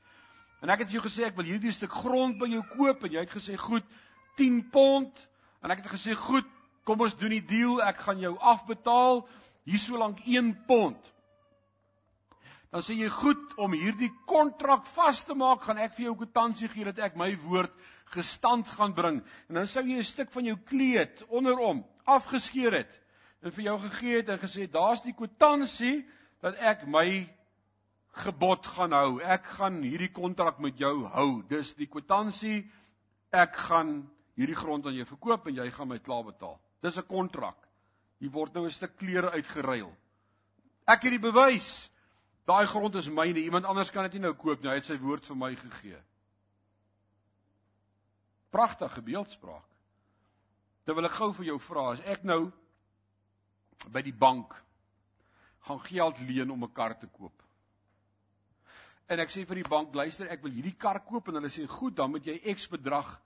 En 0.60 0.70
ek 0.70 0.78
het 0.78 0.88
vir 0.88 1.00
jou 1.00 1.06
gesê 1.06 1.26
ek 1.26 1.36
wil 1.36 1.44
hierdie 1.44 1.72
stuk 1.72 1.92
grond 1.92 2.38
by 2.38 2.46
jou 2.46 2.62
koop 2.76 3.04
en 3.04 3.12
jy 3.12 3.20
het 3.20 3.30
gesê 3.30 3.56
goed, 3.56 3.84
10 4.36 4.70
pond 4.70 5.28
en 5.62 5.70
ek 5.70 5.82
het 5.82 5.92
gesê 5.92 6.14
goed, 6.14 6.46
kom 6.88 7.04
ons 7.04 7.16
doen 7.20 7.36
die 7.36 7.44
deal, 7.44 7.82
ek 7.84 8.00
gaan 8.06 8.24
jou 8.24 8.34
afbetaal 8.40 9.22
hier 9.68 9.82
so 9.82 10.00
lank 10.00 10.24
1 10.24 10.54
pond 10.68 11.14
dan 12.68 12.84
sê 12.84 12.98
jy 12.98 13.08
goed 13.08 13.54
om 13.56 13.72
hierdie 13.72 14.10
kontrak 14.28 14.84
vas 14.92 15.22
te 15.24 15.32
maak, 15.36 15.62
gaan 15.64 15.80
ek 15.80 15.94
vir 15.96 16.10
jou 16.10 16.18
kwitansie 16.20 16.68
gee 16.68 16.84
dat 16.84 16.98
ek 17.06 17.16
my 17.16 17.30
woord 17.46 17.72
gestand 18.12 18.68
gaan 18.76 18.92
bring. 18.96 19.22
En 19.48 19.60
dan 19.60 19.66
sou 19.66 19.82
jy 19.84 19.96
'n 19.96 20.04
stuk 20.04 20.30
van 20.32 20.44
jou 20.44 20.56
kleed 20.68 21.24
onderom 21.28 21.84
afgeskeer 22.04 22.72
het. 22.72 22.92
en 23.42 23.52
vir 23.52 23.64
jou 23.64 23.78
gegee 23.78 24.16
het 24.16 24.28
en 24.28 24.38
gesê 24.38 24.66
daar's 24.66 25.02
die 25.04 25.14
kwitansie 25.14 26.06
dat 26.42 26.56
ek 26.58 26.86
my 26.90 27.28
gebod 28.24 28.66
gaan 28.66 28.92
hou. 28.92 29.20
Ek 29.22 29.44
gaan 29.58 29.82
hierdie 29.82 30.10
kontrak 30.10 30.58
met 30.58 30.78
jou 30.78 31.06
hou. 31.06 31.42
Dis 31.48 31.74
die 31.78 31.86
kwitansie. 31.86 32.70
Ek 33.30 33.54
gaan 33.68 34.10
hierdie 34.34 34.58
grond 34.58 34.86
aan 34.86 34.94
jou 34.98 35.06
verkoop 35.06 35.46
en 35.46 35.54
jy 35.54 35.70
gaan 35.70 35.88
my 35.88 35.98
klaar 35.98 36.24
betaal. 36.24 36.58
Dis 36.80 36.96
'n 36.96 37.06
kontrak. 37.06 37.68
Hier 38.18 38.30
word 38.30 38.52
nou 38.52 38.66
'n 38.66 38.70
stuk 38.70 38.96
klere 38.96 39.30
uitgeruil. 39.30 39.96
Ek 40.86 41.02
het 41.02 41.10
die 41.10 41.18
bewys. 41.18 41.90
Daai 42.44 42.66
grond 42.66 42.94
is 42.94 43.08
myne. 43.08 43.38
Iemand 43.38 43.64
anders 43.64 43.90
kan 43.90 44.02
dit 44.02 44.12
nie 44.12 44.20
nou 44.20 44.34
koop 44.34 44.62
nie. 44.62 44.70
Hy 44.70 44.74
het 44.74 44.84
sy 44.84 44.98
woord 44.98 45.26
vir 45.26 45.36
my 45.36 45.54
gegee. 45.54 46.02
Pragtige 48.50 49.02
beeldspraak. 49.02 49.66
Terwyl 50.84 51.04
ek 51.04 51.18
gou 51.18 51.32
vir 51.32 51.44
jou 51.44 51.58
vra, 51.60 51.90
as 51.92 52.00
ek 52.00 52.24
nou 52.24 52.52
by 53.92 54.02
die 54.02 54.14
bank 54.16 54.54
gaan 55.68 55.80
geld 55.84 56.18
leen 56.24 56.50
om 56.50 56.64
'n 56.64 56.72
kar 56.72 56.98
te 56.98 57.06
koop. 57.06 57.42
En 59.06 59.20
ek 59.20 59.28
sê 59.28 59.46
vir 59.46 59.62
die 59.62 59.68
bank, 59.68 59.94
luister, 59.94 60.28
ek 60.28 60.42
wil 60.42 60.52
hierdie 60.52 60.76
kar 60.76 61.00
koop 61.04 61.28
en 61.28 61.34
hulle 61.34 61.48
sê, 61.48 61.66
"Goed, 61.66 61.96
dan 61.96 62.10
moet 62.10 62.24
jy 62.24 62.54
X 62.54 62.68
bedrag 62.68 63.20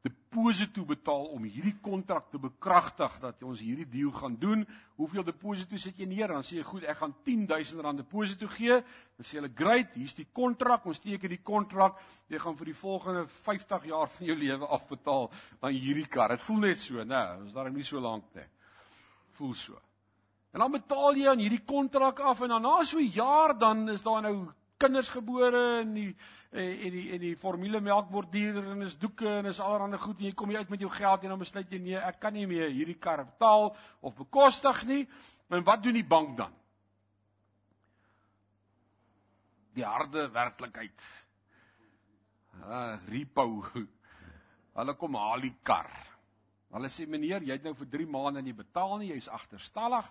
deposito 0.00 0.84
betaal 0.88 1.26
om 1.34 1.44
hierdie 1.44 1.74
kontrak 1.84 2.30
te 2.32 2.38
bekragtig 2.40 3.18
dat 3.20 3.42
ons 3.44 3.60
hierdie 3.60 3.88
deal 3.88 4.12
gaan 4.16 4.36
doen. 4.40 4.62
Hoeveel 4.96 5.26
deposito 5.26 5.76
sit 5.80 5.98
jy 6.00 6.06
neer? 6.08 6.32
Dan 6.32 6.42
sê 6.42 6.56
jy, 6.56 6.62
"Goed, 6.62 6.84
ek 6.84 6.96
gaan 6.96 7.14
R10000 7.24 7.96
deposito 7.96 8.46
gee." 8.46 8.80
Dan 9.16 9.24
sê 9.24 9.40
hulle, 9.40 9.52
"Great, 9.54 9.94
hier's 9.94 10.14
die 10.14 10.28
kontrak. 10.32 10.86
Ons 10.86 10.98
teken 10.98 11.28
die 11.28 11.42
kontrak. 11.42 12.00
Jy 12.28 12.38
gaan 12.38 12.56
vir 12.56 12.64
die 12.64 12.74
volgende 12.74 13.26
50 13.28 13.84
jaar 13.84 14.08
van 14.08 14.26
jou 14.26 14.36
lewe 14.36 14.66
afbetaal 14.66 15.30
aan 15.60 15.72
hierdie 15.72 16.08
kar." 16.08 16.28
Dit 16.28 16.42
voel 16.42 16.58
net 16.58 16.78
so, 16.78 16.94
né? 16.94 17.04
Nee, 17.04 17.42
ons 17.42 17.52
daarom 17.52 17.74
nie 17.74 17.84
so 17.84 18.00
lank 18.00 18.24
nie. 18.34 18.48
Voel 19.32 19.54
so. 19.54 19.78
En 20.52 20.60
dan 20.60 20.72
betaal 20.72 21.14
jy 21.14 21.28
aan 21.28 21.38
hierdie 21.38 21.64
kontrak 21.64 22.18
af 22.20 22.40
en 22.40 22.48
dan 22.48 22.62
na 22.62 22.84
so 22.84 22.98
'n 22.98 23.12
jaar 23.12 23.58
dan 23.58 23.88
is 23.88 24.02
daar 24.02 24.22
nou 24.22 24.48
kinders 24.80 25.10
gebore 25.12 25.60
en 25.82 25.92
die 25.94 26.08
eh, 26.50 26.86
en 26.86 26.94
die 26.94 27.04
en 27.14 27.22
die 27.22 27.34
formulemelk 27.38 28.10
word 28.14 28.32
duurder 28.32 28.70
en 28.72 28.86
is 28.86 28.96
doeke 28.98 29.28
en 29.28 29.50
is 29.50 29.60
allerlei 29.60 30.00
goed 30.00 30.20
en 30.20 30.28
jy 30.30 30.34
kom 30.38 30.52
jy 30.52 30.62
uit 30.62 30.72
met 30.72 30.84
jou 30.84 30.90
geld 30.94 31.24
en 31.24 31.34
dan 31.34 31.42
besluit 31.42 31.74
jy 31.74 31.80
nee, 31.84 31.98
ek 31.98 32.20
kan 32.22 32.34
nie 32.34 32.46
meer 32.50 32.72
hierdie 32.72 32.98
kar 32.98 33.24
betaal 33.26 33.70
of 34.00 34.16
bekostig 34.18 34.84
nie. 34.88 35.04
En 35.50 35.66
wat 35.66 35.82
doen 35.82 35.98
die 35.98 36.06
bank 36.06 36.36
dan? 36.38 36.54
Die 39.74 39.86
harde 39.86 40.26
werklikheid. 40.34 41.04
Ah, 42.60 42.96
repo. 43.08 43.64
Hulle 44.78 44.94
kom 44.98 45.16
haal 45.18 45.42
die 45.44 45.54
kar. 45.66 45.90
Hulle 46.70 46.90
sê 46.92 47.06
meneer, 47.10 47.42
jy 47.42 47.56
het 47.56 47.64
nou 47.66 47.74
vir 47.78 47.88
3 47.98 48.06
maande 48.10 48.42
nie 48.46 48.54
betaal 48.54 48.98
nie, 49.00 49.10
jy's 49.10 49.30
agterstallig. 49.30 50.06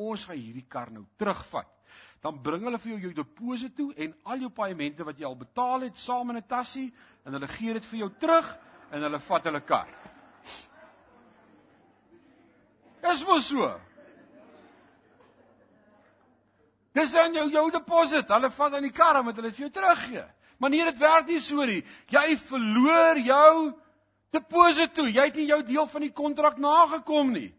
Ons 0.00 0.26
gaan 0.28 0.40
hierdie 0.40 0.66
kar 0.68 0.92
nou 0.92 1.04
terugvat 1.20 1.72
dan 2.22 2.42
bring 2.42 2.64
hulle 2.64 2.78
vir 2.78 2.92
jou 2.92 3.00
jou 3.00 3.12
deposito 3.12 3.90
en 3.96 4.14
al 4.24 4.44
jou 4.44 4.50
paemente 4.50 5.04
wat 5.04 5.18
jy 5.18 5.26
al 5.26 5.36
betaal 5.36 5.88
het 5.88 5.98
saam 5.98 6.30
in 6.30 6.36
'n 6.36 6.46
tassie 6.46 6.92
en 7.24 7.32
hulle 7.32 7.48
gee 7.48 7.72
dit 7.72 7.84
vir 7.84 7.98
jou 7.98 8.10
terug 8.18 8.58
en 8.90 9.02
hulle 9.02 9.18
vat 9.18 9.44
hulle 9.44 9.60
kar. 9.60 9.88
Dis 13.02 13.24
mos 13.26 13.48
so. 13.48 13.80
Dis 16.92 17.12
dan 17.12 17.34
jou 17.34 17.48
jou 17.50 17.70
deposit. 17.70 18.28
Hulle 18.28 18.50
vat 18.50 18.74
aan 18.74 18.82
die 18.82 18.92
kar 18.92 19.16
en 19.16 19.24
hulle 19.24 19.50
vir 19.50 19.66
jou 19.66 19.70
teruggee. 19.70 20.24
Maar 20.58 20.70
nee, 20.70 20.84
dit 20.84 20.98
werk 20.98 21.26
nie 21.26 21.40
so 21.40 21.64
nie. 21.64 21.80
Jy 22.12 22.36
verloor 22.38 23.18
jou 23.18 23.72
deposito. 24.30 25.08
Jy 25.08 25.24
het 25.24 25.40
nie 25.40 25.48
jou 25.48 25.62
deel 25.66 25.88
van 25.90 26.04
die 26.06 26.12
kontrak 26.12 26.60
nagekom 26.62 27.32
nie. 27.32 27.50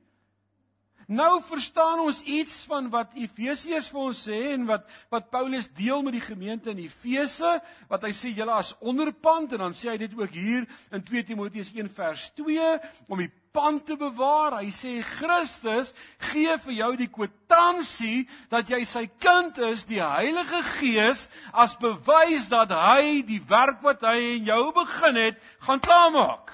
Nou 1.08 1.42
verstaan 1.44 2.00
ons 2.00 2.22
iets 2.22 2.62
van 2.70 2.88
wat 2.94 3.16
Efesiërs 3.20 3.90
vir 3.92 4.00
ons 4.00 4.24
sê 4.28 4.40
en 4.54 4.66
wat 4.70 4.88
wat 5.12 5.30
Paulus 5.34 5.68
deel 5.76 6.02
met 6.06 6.16
die 6.16 6.24
gemeente 6.24 6.72
in 6.72 6.80
Efese, 6.86 7.58
wat 7.92 8.06
hy 8.08 8.14
sê 8.16 8.32
julle 8.32 8.56
as 8.56 8.72
onderpand 8.80 9.54
en 9.54 9.66
dan 9.66 9.76
sê 9.76 9.92
hy 9.92 9.98
dit 10.06 10.14
ook 10.16 10.32
hier 10.32 10.68
in 10.96 11.04
2 11.04 11.26
Timoteus 11.28 11.74
1 11.76 11.90
vers 11.92 12.30
2 12.40 12.70
om 13.10 13.20
die 13.20 13.32
pand 13.54 13.84
te 13.86 13.98
bewaar. 14.00 14.58
Hy 14.62 14.72
sê 14.74 14.96
Christus 15.04 15.92
gee 16.32 16.56
vir 16.66 16.78
jou 16.80 16.90
die 17.04 17.10
kwitansie 17.12 18.24
dat 18.54 18.72
jy 18.72 18.82
sy 18.88 19.06
kind 19.20 19.60
is, 19.74 19.86
die 19.90 20.02
Heilige 20.02 20.64
Gees 20.80 21.28
as 21.52 21.76
bewys 21.82 22.48
dat 22.54 22.72
hy 22.72 23.22
die 23.28 23.42
werk 23.50 23.84
wat 23.84 24.08
hy 24.08 24.40
in 24.40 24.50
jou 24.50 24.72
begin 24.74 25.20
het, 25.20 25.44
gaan 25.68 25.84
klaarmaak. 25.84 26.50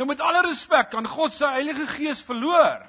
Nou 0.00 0.08
met 0.08 0.24
alle 0.24 0.48
respek, 0.48 0.90
kan 0.90 1.06
God 1.06 1.36
sy 1.36 1.52
Heilige 1.60 1.86
Gees 1.92 2.24
verloor? 2.24 2.80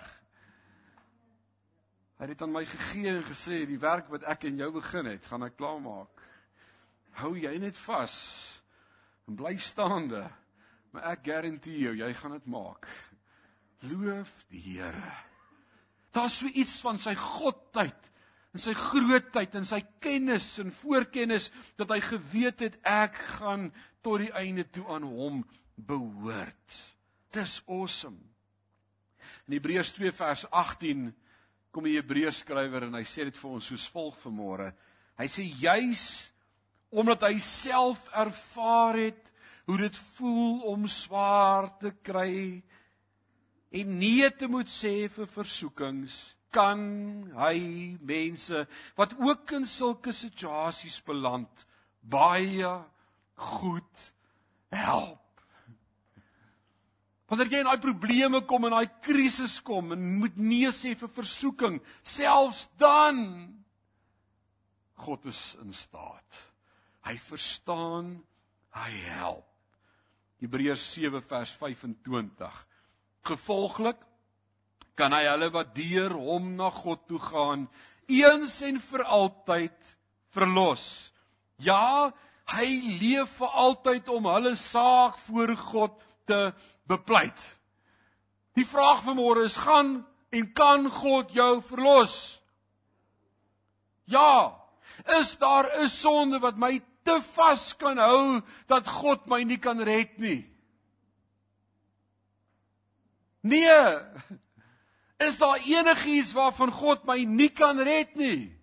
Hy 2.21 2.29
het 2.29 2.41
aan 2.45 2.53
my 2.53 2.63
gegee 2.69 3.09
en 3.09 3.25
gesê 3.25 3.63
die 3.67 3.79
werk 3.81 4.11
wat 4.13 4.25
ek 4.29 4.45
in 4.49 4.59
jou 4.61 4.69
begin 4.75 5.09
het, 5.09 5.25
gaan 5.25 5.45
ek 5.47 5.57
klaarmaak. 5.57 6.21
Hou 7.19 7.33
jy 7.37 7.53
net 7.61 7.77
vas 7.85 8.15
en 9.27 9.37
bly 9.39 9.55
staande. 9.61 10.23
Maar 10.93 11.13
ek 11.15 11.25
garandeer 11.25 11.79
jou, 11.81 11.93
jy 12.03 12.11
gaan 12.19 12.35
dit 12.37 12.49
maak. 12.53 12.87
Loof 13.89 14.33
die 14.53 14.61
Here. 14.61 15.13
Daar's 16.13 16.37
so 16.37 16.47
iets 16.47 16.77
van 16.85 16.99
sy 17.01 17.15
godheid 17.17 18.09
en 18.53 18.61
sy 18.61 18.75
grootheid 18.77 19.55
en 19.57 19.65
sy 19.65 19.79
kennis 20.03 20.51
en 20.61 20.69
voorkennis 20.83 21.49
dat 21.79 21.89
hy 21.89 21.97
geweet 22.05 22.61
het 22.67 22.77
ek 22.85 23.17
gaan 23.39 23.71
tot 24.05 24.21
die 24.21 24.33
einde 24.37 24.67
toe 24.69 24.85
aan 24.93 25.07
hom 25.09 25.41
behoort. 25.73 26.77
Dis 27.33 27.57
awesome. 27.65 28.21
In 29.49 29.57
Hebreërs 29.57 29.95
2 29.97 30.13
vers 30.13 30.45
18 30.51 31.09
kom 31.73 31.87
die 31.89 31.97
Hebreërs 31.97 32.43
skrywer 32.43 32.85
en 32.85 32.93
hy 32.99 33.05
sê 33.09 33.25
dit 33.25 33.37
vir 33.39 33.55
ons 33.57 33.67
soos 33.71 33.87
volg 33.89 34.17
vanmôre. 34.21 34.69
Hy 35.17 35.27
sê 35.31 35.45
juis 35.57 36.03
omdat 36.93 37.25
hy 37.25 37.39
self 37.41 38.05
ervaar 38.13 38.99
het 39.01 39.31
hoe 39.65 39.79
dit 39.81 39.97
voel 40.13 40.61
om 40.69 40.85
swaar 40.91 41.71
te 41.81 41.93
kry 42.05 42.61
en 43.73 43.97
nee 43.97 44.29
te 44.37 44.45
moet 44.45 44.69
sê 44.69 45.07
vir 45.09 45.29
versoekings, 45.33 46.13
kan 46.53 46.83
hy 47.33 47.57
mense 48.05 48.59
wat 48.99 49.15
ook 49.17 49.55
in 49.57 49.65
sulke 49.65 50.13
situasies 50.13 50.99
beland 51.07 51.65
baie 52.05 52.75
goed 53.33 54.09
help. 54.69 55.22
Wanneer 57.31 57.51
jy 57.51 57.61
in 57.63 57.69
daai 57.69 57.81
probleme 57.81 58.43
kom 58.47 58.67
en 58.67 58.75
daai 58.75 58.89
krisis 59.05 59.59
kom 59.63 59.93
en 59.95 60.01
moet 60.19 60.35
nee 60.37 60.71
sê 60.75 60.93
vir 60.99 61.11
versoeking, 61.15 61.79
selfs 62.03 62.67
dan 62.81 63.21
God 65.03 65.25
is 65.31 65.55
in 65.63 65.73
staat. 65.75 66.39
Hy 67.03 67.17
verstaan, 67.19 68.13
hy 68.75 68.91
help. 69.09 69.47
Hebreërs 70.43 70.83
7 70.95 71.23
vers 71.27 71.51
25. 71.59 72.59
Gevolglik 73.27 73.99
kan 74.99 75.15
hy 75.15 75.23
hulle 75.25 75.49
wat 75.55 75.73
deur 75.75 76.15
hom 76.19 76.53
na 76.57 76.69
God 76.71 77.07
toe 77.09 77.19
gaan, 77.23 77.65
eens 78.11 78.59
en 78.67 78.79
vir 78.83 79.03
altyd 79.07 79.93
verlos. 80.35 80.85
Ja, 81.63 82.11
hy 82.53 82.67
leef 82.99 83.37
vir 83.39 83.59
altyd 83.63 84.09
om 84.11 84.27
hulle 84.29 84.55
saak 84.59 85.17
voor 85.25 85.55
God 85.71 86.01
te 86.25 86.53
bepleit. 86.87 87.59
Die 88.53 88.67
vraag 88.67 89.03
vanmôre 89.03 89.45
is: 89.47 89.55
gaan 89.55 90.01
en 90.29 90.53
kan 90.53 90.89
God 90.89 91.33
jou 91.33 91.61
verlos? 91.61 92.41
Ja. 94.03 94.59
Is 95.19 95.37
daar 95.37 95.69
'n 95.79 95.87
sonde 95.89 96.39
wat 96.39 96.57
my 96.57 96.81
te 97.03 97.21
vas 97.21 97.75
kan 97.77 97.97
hou 97.97 98.41
dat 98.67 98.87
God 98.87 99.25
my 99.25 99.43
nie 99.43 99.57
kan 99.57 99.79
red 99.81 100.17
nie? 100.17 100.49
Nee. 103.41 103.99
Is 105.17 105.37
daar 105.37 105.57
enigiets 105.57 106.31
waarvan 106.33 106.71
God 106.71 107.03
my 107.03 107.23
nie 107.23 107.49
kan 107.49 107.79
red 107.79 108.15
nie? 108.15 108.59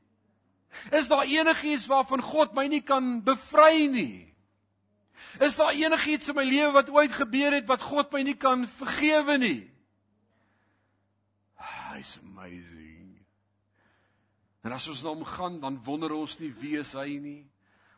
Is 0.91 1.09
daar 1.09 1.25
enigiets 1.25 1.87
waarvan 1.87 2.23
God 2.23 2.55
my 2.55 2.67
nie 2.67 2.83
kan 2.83 3.23
bevry 3.23 3.87
nie? 3.87 4.30
Is 5.41 5.57
daar 5.57 5.73
enigiets 5.77 6.29
in 6.29 6.39
my 6.39 6.45
lewe 6.45 6.73
wat 6.73 6.91
ooit 6.91 7.13
gebeur 7.15 7.55
het 7.59 7.69
wat 7.71 7.83
God 7.83 8.13
my 8.13 8.23
nie 8.27 8.37
kan 8.39 8.67
vergewe 8.69 9.39
nie? 9.39 9.71
Ah, 11.61 11.99
it's 11.99 12.19
amazing. 12.23 13.17
En 14.65 14.75
as 14.77 14.89
ons 14.93 15.03
na 15.05 15.15
hom 15.15 15.25
gaan, 15.25 15.61
dan 15.61 15.79
wonder 15.85 16.13
ons 16.13 16.37
nie 16.41 16.53
wie 16.61 16.77
is 16.81 16.93
hy 16.99 17.17
nie. 17.23 17.43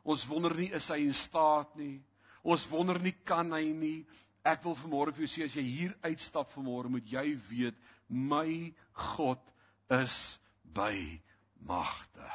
Ons 0.03 0.27
wonder 0.31 0.55
nie 0.59 0.71
is 0.75 0.89
hy 0.91 1.01
in 1.07 1.15
staat 1.15 1.75
nie. 1.79 1.97
Ons 2.43 2.67
wonder 2.71 2.99
nie 3.03 3.15
kan 3.27 3.51
hy 3.55 3.65
nie. 3.75 3.99
Ek 4.47 4.63
wil 4.67 4.75
vanmôre 4.79 5.15
vir 5.15 5.27
jou 5.27 5.31
sê 5.31 5.47
as 5.47 5.57
jy 5.59 5.65
hier 5.67 5.97
uitstap 6.03 6.51
vanmôre, 6.55 6.91
moet 6.91 7.07
jy 7.07 7.29
weet 7.51 7.79
my 8.11 8.73
God 9.15 9.43
is 9.91 10.39
by 10.75 11.21
magte. 11.67 12.31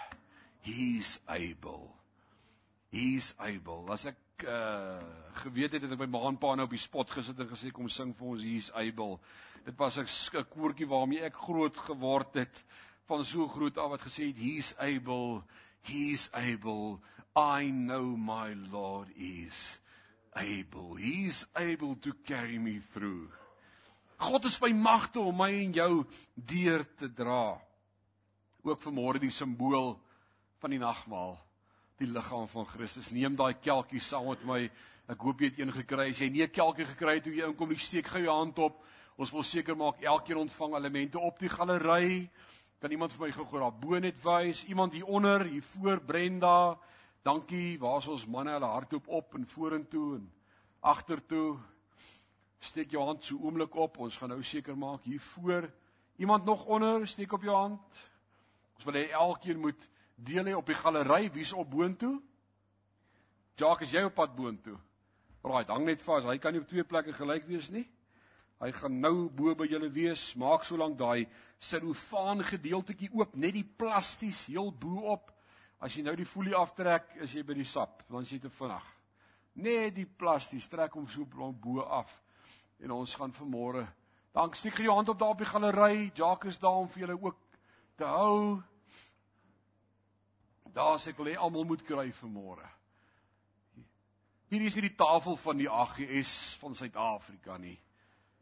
He's 0.63 1.19
able. 1.27 1.95
He's 2.91 3.33
able. 3.39 3.83
As 3.91 4.07
ek 4.07 4.15
uh 4.43 4.99
geweet 5.37 5.75
het 5.75 5.83
het 5.85 5.91
ek 5.93 5.99
my 6.01 6.07
ma 6.09 6.23
en 6.27 6.37
pa 6.41 6.55
nou 6.57 6.65
op 6.65 6.73
die 6.73 6.81
spot 6.81 7.11
gesit 7.13 7.37
en 7.39 7.49
gesê 7.49 7.69
kom 7.73 7.89
sing 7.93 8.15
vir 8.17 8.27
ons 8.33 8.43
He's 8.43 8.69
able. 8.73 9.19
Dit 9.65 9.77
was 9.77 9.97
'n 9.97 10.45
koortjie 10.49 10.87
waarmee 10.87 11.21
ek 11.21 11.35
groot 11.35 11.77
geword 11.77 12.33
het 12.33 12.63
van 13.05 13.25
so 13.25 13.47
groot 13.47 13.77
af 13.77 13.89
wat 13.89 14.01
gesê 14.01 14.27
het 14.27 14.37
He's 14.37 14.73
able. 14.79 15.43
He's 15.81 16.29
able. 16.33 16.99
I 17.35 17.69
know 17.71 18.17
my 18.17 18.53
Lord 18.71 19.09
is 19.15 19.79
able. 20.33 20.95
He's 20.95 21.47
able 21.53 21.95
to 21.95 22.13
carry 22.25 22.57
me 22.57 22.81
through. 22.93 23.29
God 24.17 24.45
is 24.45 24.57
by 24.59 24.73
magte 24.73 25.19
om 25.19 25.37
my 25.37 25.51
en 25.53 25.73
jou 25.73 26.05
deur 26.33 26.95
te 26.97 27.13
dra. 27.13 27.61
Ook 28.63 28.81
vanmôre 28.81 29.19
die 29.19 29.31
simbool 29.31 29.99
van 30.59 30.69
die 30.69 30.79
nagmaal 30.79 31.46
die 31.97 32.09
liggaam 32.09 32.45
van 32.51 32.65
Christus. 32.69 33.09
Neem 33.11 33.35
daai 33.37 33.55
kelkie 33.57 34.01
saam 34.03 34.27
met 34.29 34.43
my. 34.45 34.59
Ek 35.09 35.23
hoop 35.23 35.39
jy 35.41 35.49
het 35.49 35.59
een 35.61 35.71
gekry. 35.73 36.09
As 36.11 36.19
jy 36.21 36.29
nie 36.29 36.43
'n 36.43 36.51
kelkie 36.51 36.85
gekry 36.85 37.15
het 37.15 37.23
toe 37.23 37.33
jy 37.33 37.47
inkom, 37.47 37.71
jy 37.71 37.77
steek 37.77 38.07
gou 38.07 38.21
jou 38.21 38.35
hand 38.35 38.59
op. 38.59 38.83
Ons 39.17 39.31
wil 39.31 39.43
seker 39.43 39.75
maak 39.75 40.01
elkeen 40.01 40.37
ontvang 40.37 40.75
elemente 40.75 41.19
op 41.19 41.39
die 41.39 41.49
galery. 41.49 42.29
Kan 42.79 42.91
iemand 42.91 43.13
vir 43.13 43.25
my 43.25 43.31
gou-gou 43.31 43.59
daar 43.59 43.71
bo 43.71 43.99
net 43.99 44.23
wys? 44.23 44.65
Iemand 44.65 44.93
hier 44.93 45.05
onder, 45.05 45.43
hier 45.43 45.63
voor 45.63 45.99
Brenda. 46.01 46.77
Dankie. 47.23 47.79
Waar 47.79 47.97
is 47.97 48.07
ons 48.07 48.27
manne? 48.27 48.51
Hulle 48.51 48.65
hardloop 48.65 49.07
op 49.07 49.33
en 49.33 49.47
vorentoe 49.47 50.15
en 50.15 50.31
agtertoe. 50.79 51.57
Steek 52.59 52.91
jou 52.91 53.03
hand 53.03 53.25
so 53.25 53.37
oomblik 53.41 53.75
op. 53.75 53.97
Ons 53.97 54.17
gaan 54.17 54.29
nou 54.29 54.43
seker 54.43 54.77
maak 54.77 55.03
hier 55.03 55.21
voor. 55.21 55.71
Iemand 56.17 56.45
nog 56.45 56.65
onder? 56.65 57.07
Steek 57.07 57.33
op 57.33 57.41
jou 57.41 57.55
hand. 57.55 57.81
Ons 58.75 58.85
wil 58.85 58.93
hê 58.93 59.09
elkeen 59.09 59.59
moet 59.59 59.89
deel 60.17 60.49
hy 60.49 60.55
op 60.57 60.67
die 60.67 60.77
galery 60.77 61.29
wie's 61.33 61.53
op 61.53 61.69
boontoe? 61.71 62.17
Jacques, 63.57 63.87
is 63.87 63.95
jy 63.95 64.03
op 64.05 64.15
pad 64.17 64.35
boontoe? 64.37 64.77
Right, 65.45 65.69
hang 65.69 65.85
net 65.87 66.01
vas. 66.03 66.25
Hy 66.27 66.37
kan 66.41 66.53
nie 66.53 66.61
op 66.61 66.67
twee 66.69 66.85
plekke 66.85 67.13
gelyk 67.15 67.47
wees 67.49 67.69
nie. 67.73 67.85
Hy 68.57 68.71
gaan 68.73 68.97
nou 69.01 69.29
bo 69.29 69.53
by 69.57 69.67
julle 69.69 69.89
wees. 69.93 70.31
Maak 70.37 70.65
so 70.65 70.77
lank 70.77 70.97
daai 70.99 71.27
serofaan 71.61 72.43
gedeeltetjie 72.45 73.11
oop, 73.13 73.35
net 73.37 73.55
die 73.55 73.65
plasties 73.65 74.47
heel 74.51 74.71
bo 74.73 75.05
op. 75.13 75.31
As 75.81 75.93
jy 75.93 76.03
nou 76.05 76.15
die 76.17 76.25
folie 76.25 76.57
aftrek, 76.57 77.13
is 77.21 77.35
jy 77.37 77.45
by 77.45 77.57
die 77.57 77.67
sap, 77.69 78.01
dan 78.09 78.25
is 78.25 78.33
jy 78.33 78.41
te 78.41 78.49
vinnig. 78.49 78.85
Net 79.61 79.93
die 79.97 80.07
plasties 80.09 80.69
trek 80.69 80.97
hom 80.97 81.05
so 81.09 81.25
bo 81.25 81.85
af. 81.85 82.09
En 82.81 82.91
ons 82.97 83.15
gaan 83.17 83.33
vanmôre 83.33 83.85
Dank 84.37 84.53
steek 84.53 84.75
jy 84.77 84.83
jou 84.85 84.93
hand 84.93 85.09
op 85.09 85.17
daar 85.17 85.31
op 85.33 85.39
die 85.41 85.47
galery. 85.49 86.11
Jacques 86.13 86.53
is 86.53 86.59
daar 86.61 86.75
om 86.77 86.89
vir 86.93 87.07
julle 87.07 87.15
ook 87.17 87.37
te 87.97 88.05
hou. 88.05 88.61
Daar 90.77 90.99
sê 91.01 91.09
ek 91.09 91.17
wil 91.17 91.31
hê 91.31 91.37
almal 91.41 91.65
moet 91.65 91.81
kry 91.85 92.11
vir 92.13 92.29
môre. 92.29 92.67
Hierdie 94.51 94.69
is 94.69 94.77
nie 94.77 94.85
die 94.87 94.99
tafel 94.99 95.35
van 95.41 95.57
die 95.59 95.67
AGS 95.67 96.33
van 96.61 96.77
Suid-Afrika 96.77 97.57
nie. 97.59 97.75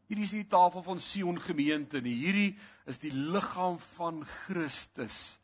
Hierdie 0.09 0.27
is 0.27 0.33
nie 0.35 0.43
die 0.43 0.51
tafel 0.51 0.83
van 0.85 0.99
Sion 1.01 1.39
gemeente 1.41 2.01
nie. 2.03 2.13
Hierdie 2.19 2.51
is 2.91 2.99
die 3.01 3.13
liggaam 3.15 3.79
van 3.95 4.19
Christus. 4.43 5.39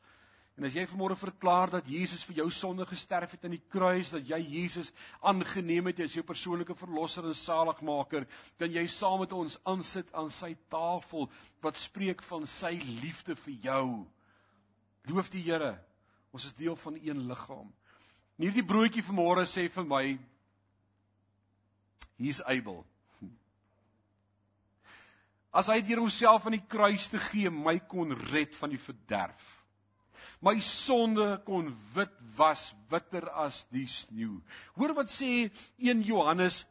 En 0.59 0.67
as 0.67 0.75
jy 0.75 0.83
vanmôre 0.85 1.15
verklaar 1.17 1.71
dat 1.73 1.87
Jesus 1.89 2.25
vir 2.27 2.43
jou 2.43 2.49
sonde 2.53 2.85
gesterf 2.85 3.31
het 3.33 3.47
aan 3.47 3.55
die 3.55 3.63
kruis, 3.71 4.11
dat 4.13 4.27
jy 4.27 4.37
Jesus 4.59 4.91
aangeneem 5.25 5.87
het 5.89 6.03
as 6.05 6.17
jou 6.17 6.25
persoonlike 6.27 6.75
verlosser 6.77 7.25
en 7.25 7.37
saligmaker, 7.37 8.27
kan 8.59 8.69
jy 8.69 8.83
saam 8.91 9.23
met 9.23 9.33
ons 9.33 9.55
aansit 9.63 10.11
aan 10.13 10.29
sy 10.29 10.51
tafel 10.69 11.31
wat 11.63 11.79
spreek 11.79 12.21
van 12.27 12.45
sy 12.45 12.75
liefde 12.99 13.39
vir 13.47 13.55
jou. 13.63 13.87
Loof 15.09 15.31
die 15.33 15.41
Here. 15.47 15.79
Ons 16.31 16.47
is 16.47 16.55
deel 16.55 16.75
van 16.79 16.97
een 16.99 17.25
liggaam. 17.27 17.69
En 18.37 18.45
hierdie 18.47 18.65
broodjie 18.65 19.03
vanmôre 19.03 19.43
sê 19.49 19.67
vir 19.69 19.87
my 19.87 20.03
he's 22.17 22.41
able. 22.47 22.81
As 25.59 25.69
hy 25.71 25.81
deur 25.85 26.05
homself 26.05 26.47
aan 26.47 26.55
die 26.55 26.67
kruis 26.71 27.09
te 27.11 27.19
gee 27.31 27.51
my 27.51 27.77
kon 27.91 28.15
red 28.31 28.55
van 28.55 28.71
die 28.71 28.81
verderf. 28.81 29.57
My 30.41 30.55
sonde 30.65 31.35
kon 31.45 31.69
wit 31.93 32.13
was, 32.37 32.71
witter 32.89 33.27
as 33.43 33.61
die 33.69 33.85
sneeu. 33.89 34.39
Hoor 34.73 34.95
wat 34.97 35.11
sê 35.13 35.51
1 35.77 36.01
Johannes 36.07 36.63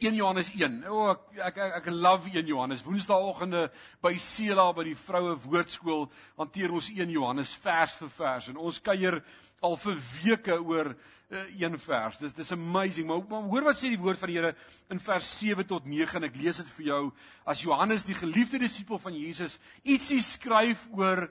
1 0.00 0.14
Johannes 0.14 0.50
1. 0.54 0.84
O 0.88 0.96
oh, 0.96 1.10
ek 1.12 1.58
ek 1.60 1.76
ek 1.80 1.88
love 1.92 2.28
1 2.28 2.48
Johannes. 2.48 2.82
Woensdaagoggende 2.84 3.68
by 4.02 4.14
Sela 4.20 4.70
by 4.76 4.86
die 4.88 4.96
vroue 4.96 5.36
woordskool 5.44 6.06
hanteer 6.40 6.72
ons 6.72 6.90
1 6.92 7.12
Johannes 7.12 7.52
vers 7.60 7.94
vir 8.00 8.12
vers 8.16 8.50
en 8.52 8.60
ons 8.60 8.80
kuier 8.84 9.20
al 9.60 9.76
vir 9.80 9.98
weke 10.22 10.56
oor 10.56 10.92
uh, 10.94 11.44
een 11.60 11.76
vers. 11.84 12.20
Dis 12.20 12.36
dis 12.36 12.52
amazing. 12.56 13.08
Maar, 13.08 13.24
maar 13.28 13.48
hoor 13.52 13.68
wat 13.68 13.80
sê 13.80 13.92
die 13.92 14.00
woord 14.00 14.20
van 14.20 14.32
die 14.32 14.38
Here 14.38 14.54
in 14.92 15.02
vers 15.04 15.32
7 15.40 15.68
tot 15.68 15.88
9 15.88 16.20
en 16.20 16.28
ek 16.30 16.38
lees 16.40 16.62
dit 16.62 16.72
vir 16.78 16.88
jou 16.90 17.02
as 17.48 17.64
Johannes 17.64 18.06
die 18.08 18.16
geliefde 18.16 18.60
disipel 18.62 19.00
van 19.02 19.16
Jesus 19.16 19.58
ietsie 19.84 20.22
skryf 20.24 20.86
oor 20.96 21.26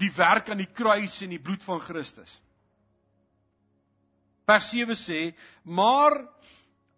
die 0.00 0.12
werk 0.16 0.48
aan 0.50 0.62
die 0.64 0.72
kruis 0.72 1.20
en 1.24 1.32
die 1.34 1.42
bloed 1.42 1.64
van 1.64 1.80
Christus. 1.84 2.38
Vers 4.48 4.72
7 4.72 4.96
sê: 4.98 5.20
"Maar 5.62 6.16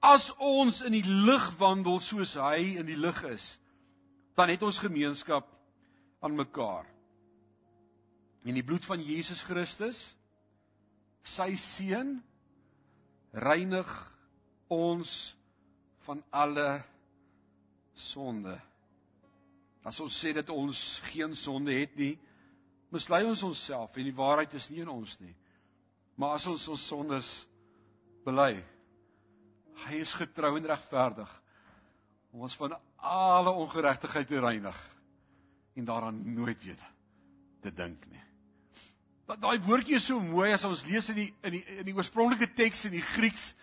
as 0.05 0.29
ons 0.37 0.83
in 0.85 0.93
die 0.93 1.07
lig 1.07 1.47
wandel 1.61 2.01
soos 2.05 2.35
hy 2.37 2.77
in 2.81 2.89
die 2.89 2.99
lig 2.99 3.21
is, 3.31 3.55
dan 4.37 4.51
het 4.53 4.63
ons 4.67 4.83
gemeenskap 4.83 5.49
aan 6.25 6.37
mekaar. 6.37 6.85
En 8.45 8.57
die 8.57 8.65
bloed 8.67 8.85
van 8.85 9.01
Jesus 9.01 9.41
Christus, 9.47 10.11
sy 11.25 11.55
seun, 11.57 12.19
reinig 13.33 13.89
ons 14.69 15.33
van 16.05 16.21
alle 16.31 16.69
sonde. 17.97 18.59
As 19.85 20.01
ons 20.05 20.21
sê 20.21 20.35
dat 20.37 20.53
ons 20.53 20.83
geen 21.09 21.33
sonde 21.39 21.73
het 21.73 21.97
nie, 21.97 22.13
mislei 22.93 23.25
ons 23.27 23.43
onsself 23.47 23.97
en 23.97 24.07
die 24.07 24.17
waarheid 24.17 24.53
is 24.61 24.69
nie 24.71 24.85
in 24.85 24.93
ons 24.93 25.17
nie. 25.23 25.33
Maar 26.21 26.37
as 26.37 26.47
ons 26.53 26.69
ons 26.77 26.87
sondes 26.93 27.33
bely, 28.27 28.61
Hy 29.85 30.01
is 30.01 30.15
getrou 30.17 30.55
en 30.59 30.67
regverdig 30.71 31.31
om 32.35 32.47
ons 32.47 32.57
van 32.59 32.77
alle 32.97 33.51
ongeregtigheid 33.51 34.27
te 34.27 34.41
reinig 34.41 34.79
en 35.75 35.85
daaraan 35.85 36.35
nooit 36.35 36.63
weer 36.65 36.81
te 37.63 37.73
dink 37.73 38.07
nie. 38.11 38.23
Daai 39.27 39.59
woordjie 39.65 39.97
is 39.97 40.07
so 40.07 40.21
mooi 40.21 40.53
as 40.53 40.65
ons 40.69 40.85
lees 40.87 41.09
in 41.13 41.21
die 41.23 41.31
in 41.47 41.57
die 41.57 41.63
in 41.79 41.87
die 41.87 41.95
oorspronklike 41.97 42.51
teks 42.57 42.85
in 42.91 42.97
die 42.97 43.05
Grieks 43.05 43.55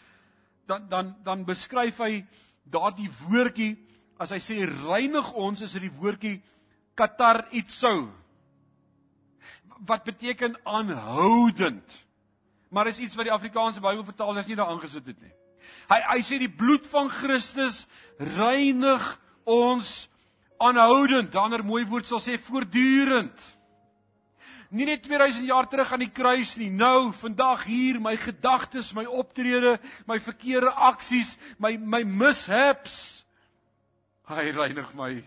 dan 0.70 0.88
dan 0.90 1.14
dan 1.26 1.46
beskryf 1.46 2.00
hy 2.02 2.24
daardie 2.64 3.10
woordjie 3.28 3.76
as 4.22 4.34
hy 4.34 4.40
sê 4.42 4.58
reinig 4.66 5.32
ons 5.34 5.62
is 5.62 5.76
dit 5.78 5.86
die 5.88 5.94
woordjie 6.02 6.40
katar 6.98 7.44
itsou 7.56 8.10
wat 9.88 10.04
beteken 10.06 10.58
aanhoudend. 10.64 11.94
Maar 12.70 12.88
is 12.88 13.00
iets 13.00 13.18
wat 13.18 13.28
die 13.28 13.34
Afrikaanse 13.34 13.82
Bybel 13.82 14.06
vertaal 14.06 14.38
is 14.38 14.48
nie 14.48 14.56
daar 14.56 14.70
aangesit 14.72 15.06
het 15.06 15.22
nie. 15.22 15.34
Hy 15.92 16.00
hy 16.10 16.20
sê 16.26 16.40
die 16.42 16.52
bloed 16.52 16.88
van 16.92 17.10
Christus 17.12 17.86
reinig 18.38 19.04
ons 19.46 20.10
aanhoudend. 20.62 21.36
Ander 21.36 21.64
mooi 21.66 21.84
woord 21.90 22.10
sal 22.10 22.22
sê 22.24 22.38
voortdurend. 22.40 23.48
Nie 24.72 24.88
net 24.88 25.04
2000 25.04 25.50
jaar 25.50 25.68
terug 25.68 25.90
aan 25.92 26.06
die 26.06 26.14
kruis 26.16 26.54
nie, 26.56 26.70
nou, 26.72 27.12
vandag 27.12 27.66
hier, 27.68 27.98
my 28.00 28.14
gedagtes, 28.16 28.94
my 28.96 29.04
optrede, 29.04 29.76
my 30.08 30.16
verkeerde 30.24 30.72
aksies, 30.88 31.34
my 31.60 31.74
my 31.76 32.06
mishaps. 32.08 33.26
Hy 34.32 34.48
reinig 34.56 34.94
my 34.96 35.18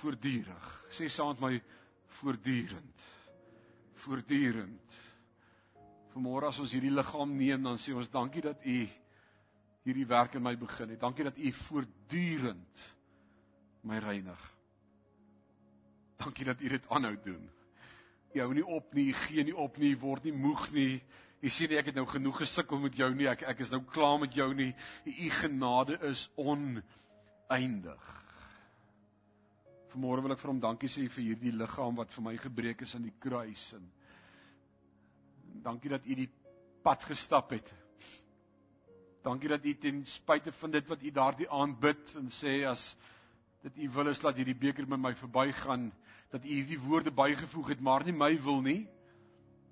voortdurend. 0.00 0.64
Sê 0.88 1.10
saam 1.12 1.34
met 1.34 1.42
my 1.44 1.60
voortdurend. 2.22 3.04
Voortdurend. 4.00 4.96
Vanmôre 6.14 6.48
as 6.48 6.62
ons 6.62 6.72
hierdie 6.72 6.94
liggaam 6.94 7.36
neem, 7.36 7.60
dan 7.68 7.76
sê 7.76 7.92
ons 7.92 8.08
dankie 8.08 8.46
dat 8.48 8.64
u 8.64 8.78
hierdie 9.88 10.08
werk 10.08 10.36
in 10.38 10.44
my 10.44 10.54
begin 10.58 10.92
het. 10.92 11.00
Dankie 11.00 11.26
dat 11.26 11.38
U 11.38 11.52
voortdurend 11.52 12.84
my 13.88 13.98
reinig. 14.04 14.42
Dankie 16.18 16.44
dat 16.48 16.60
U 16.60 16.68
dit 16.68 16.88
aanhou 16.88 17.14
doen. 17.24 17.48
U 18.34 18.40
hou 18.42 18.52
nie 18.54 18.66
op 18.66 18.94
nie, 18.94 19.08
U 19.10 19.16
gee 19.22 19.44
nie 19.48 19.56
op 19.56 19.78
nie, 19.80 19.94
U 19.96 20.00
word 20.04 20.28
nie 20.28 20.36
moeg 20.36 20.68
nie. 20.74 21.00
U 21.38 21.50
sê 21.54 21.68
nie 21.70 21.78
ek 21.78 21.92
het 21.92 21.98
nou 21.98 22.06
genoeg 22.10 22.42
gesukkel 22.42 22.80
met 22.82 22.96
jou 22.98 23.08
nie, 23.14 23.28
ek 23.30 23.44
ek 23.46 23.60
is 23.62 23.72
nou 23.72 23.80
klaar 23.86 24.18
met 24.20 24.34
jou 24.34 24.48
nie. 24.58 24.72
U 25.06 25.28
genade 25.38 25.98
is 26.10 26.26
oneindig. 26.36 28.08
Vanmôre 29.88 30.24
wil 30.24 30.34
ek 30.34 30.42
vir 30.42 30.52
hom 30.52 30.60
dankie 30.60 30.90
sê 30.92 31.06
vir 31.08 31.30
hierdie 31.30 31.54
liggaam 31.56 31.96
wat 31.96 32.12
vir 32.12 32.26
my 32.26 32.34
gebreek 32.36 32.82
is 32.84 32.96
aan 32.98 33.06
die 33.06 33.16
kruis 33.22 33.70
en 33.78 33.86
dankie 35.64 35.90
dat 35.90 36.04
u 36.06 36.14
die 36.14 36.28
pad 36.84 37.06
gestap 37.08 37.54
het 37.56 37.72
Dankie 39.22 39.48
dat 39.48 39.64
u 39.64 39.74
ten 39.78 40.06
spyte 40.06 40.52
van 40.52 40.70
dit 40.70 40.86
wat 40.86 41.02
u 41.02 41.10
daardie 41.10 41.50
aand 41.50 41.80
bid 41.80 42.14
en 42.16 42.30
sê 42.30 42.62
as 42.66 42.96
dit 43.62 43.78
u 43.84 43.90
wil 43.90 44.08
is 44.08 44.20
dat 44.20 44.36
hierdie 44.36 44.56
beker 44.56 44.88
met 44.88 45.00
my 45.00 45.14
verbygaan, 45.14 45.92
dat 46.30 46.44
u 46.44 46.48
hierdie 46.48 46.80
woorde 46.80 47.10
bygevoeg 47.10 47.68
het, 47.68 47.80
maar 47.80 48.04
nie 48.04 48.14
my 48.14 48.42
wil 48.42 48.60
nie, 48.60 48.88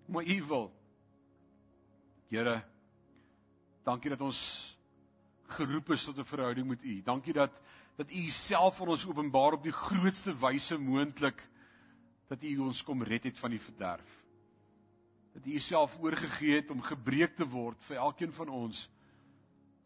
maar 0.07 0.27
u 0.27 0.43
wil. 0.43 0.73
Here, 2.29 2.65
dankie 3.85 4.11
dat 4.11 4.21
ons 4.21 4.41
geroep 5.49 5.91
is 5.91 6.05
tot 6.05 6.19
'n 6.19 6.25
verhouding 6.25 6.69
met 6.69 6.83
U. 6.83 7.03
Dankie 7.03 7.33
dat 7.33 7.53
dat 7.97 8.11
U 8.11 8.21
self 8.31 8.81
aan 8.81 8.89
ons 8.89 9.07
openbaar 9.07 9.53
op 9.53 9.63
die 9.63 9.73
grootste 9.73 10.37
wyse 10.37 10.79
moontlik 10.79 11.49
dat 12.29 12.43
U 12.43 12.59
ons 12.59 12.83
kom 12.83 13.03
red 13.03 13.25
het 13.25 13.39
van 13.39 13.51
die 13.51 13.61
verderf. 13.61 14.25
Dat 15.33 15.47
U 15.47 15.55
Uself 15.55 15.97
oorgegee 16.01 16.55
het 16.55 16.71
om 16.71 16.83
gebreek 16.83 17.37
te 17.37 17.49
word 17.49 17.85
vir 17.85 17.97
elkeen 17.97 18.33
van 18.33 18.49
ons 18.49 18.89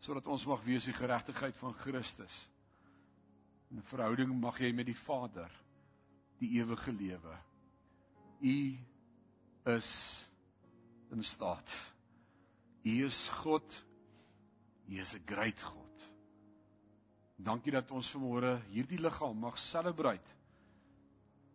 sodat 0.01 0.27
ons 0.27 0.47
mag 0.49 0.63
wees 0.65 0.89
die 0.89 0.97
geregtigheid 0.97 1.57
van 1.57 1.75
Christus. 1.75 2.49
'n 3.71 3.83
Verhouding 3.83 4.33
mag 4.41 4.59
jy 4.59 4.73
met 4.73 4.87
die 4.87 4.97
Vader, 4.97 5.51
die 6.39 6.59
ewige 6.59 6.93
lewe. 6.93 7.37
U 8.41 8.79
is 9.77 9.91
in 11.11 11.23
staat. 11.25 11.71
U 12.83 13.05
is 13.05 13.29
God. 13.29 13.85
U 14.89 14.99
is 14.99 15.15
'n 15.15 15.23
groot 15.27 15.63
God. 15.63 16.11
Dankie 17.37 17.73
dat 17.73 17.91
ons 17.91 18.11
vanmôre 18.11 18.61
hierdie 18.69 18.99
liggaam 18.99 19.39
mag 19.39 19.59
celebrate. 19.59 20.37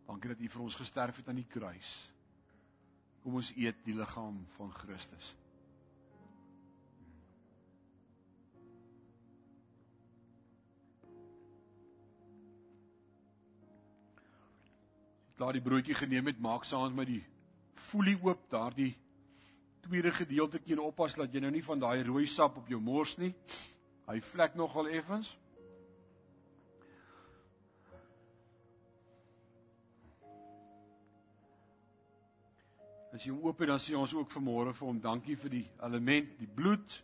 Dankie 0.06 0.30
dat 0.30 0.40
U 0.40 0.48
vir 0.48 0.62
ons 0.62 0.76
gesterf 0.76 1.18
het 1.18 1.28
aan 1.30 1.36
die 1.36 1.50
kruis. 1.50 2.12
Kom 3.22 3.36
ons 3.36 3.52
eet 3.58 3.84
die 3.86 3.94
liggaam 3.94 4.46
van 4.58 4.72
Christus. 4.72 5.36
Klaar 15.36 15.54
die 15.58 15.64
broodjie 15.64 15.96
geneem 15.96 16.30
het, 16.32 16.38
maak 16.40 16.64
saam 16.64 16.94
met 16.96 17.10
die 17.10 17.24
foelie 17.76 18.16
oop, 18.24 18.46
daardie 18.50 18.94
tweede 19.86 20.12
gedeeltjie 20.16 20.74
en 20.74 20.86
oppas 20.88 21.14
dat 21.20 21.34
jy 21.34 21.42
nou 21.44 21.52
nie 21.54 21.64
van 21.66 21.82
daai 21.82 22.04
rooi 22.08 22.26
sap 22.26 22.56
op 22.58 22.70
jou 22.72 22.80
mors 22.82 23.18
nie. 23.22 23.34
Hy 24.08 24.22
vlek 24.32 24.56
nogal 24.58 24.88
effens. 24.96 25.34
As 33.12 33.24
jy 33.24 33.32
hom 33.32 33.44
oop 33.48 33.60
het 33.60 33.70
dan 33.74 33.84
sê 33.84 33.94
ons 33.96 34.16
ook 34.16 34.32
vanmôre 34.34 34.74
vir 34.76 34.88
hom 34.88 35.04
dankie 35.04 35.38
vir 35.40 35.54
die 35.54 35.68
element, 35.88 36.32
die 36.40 36.50
bloed. 36.50 36.98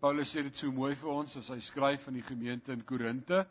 Paulus 0.00 0.30
sê 0.32 0.44
dit 0.46 0.60
so 0.60 0.72
mooi 0.72 0.92
vir 0.96 1.10
ons 1.12 1.40
as 1.40 1.50
hy 1.52 1.58
skryf 1.64 2.06
aan 2.08 2.20
die 2.20 2.28
gemeente 2.28 2.72
in 2.72 2.84
Korinte 2.84 3.42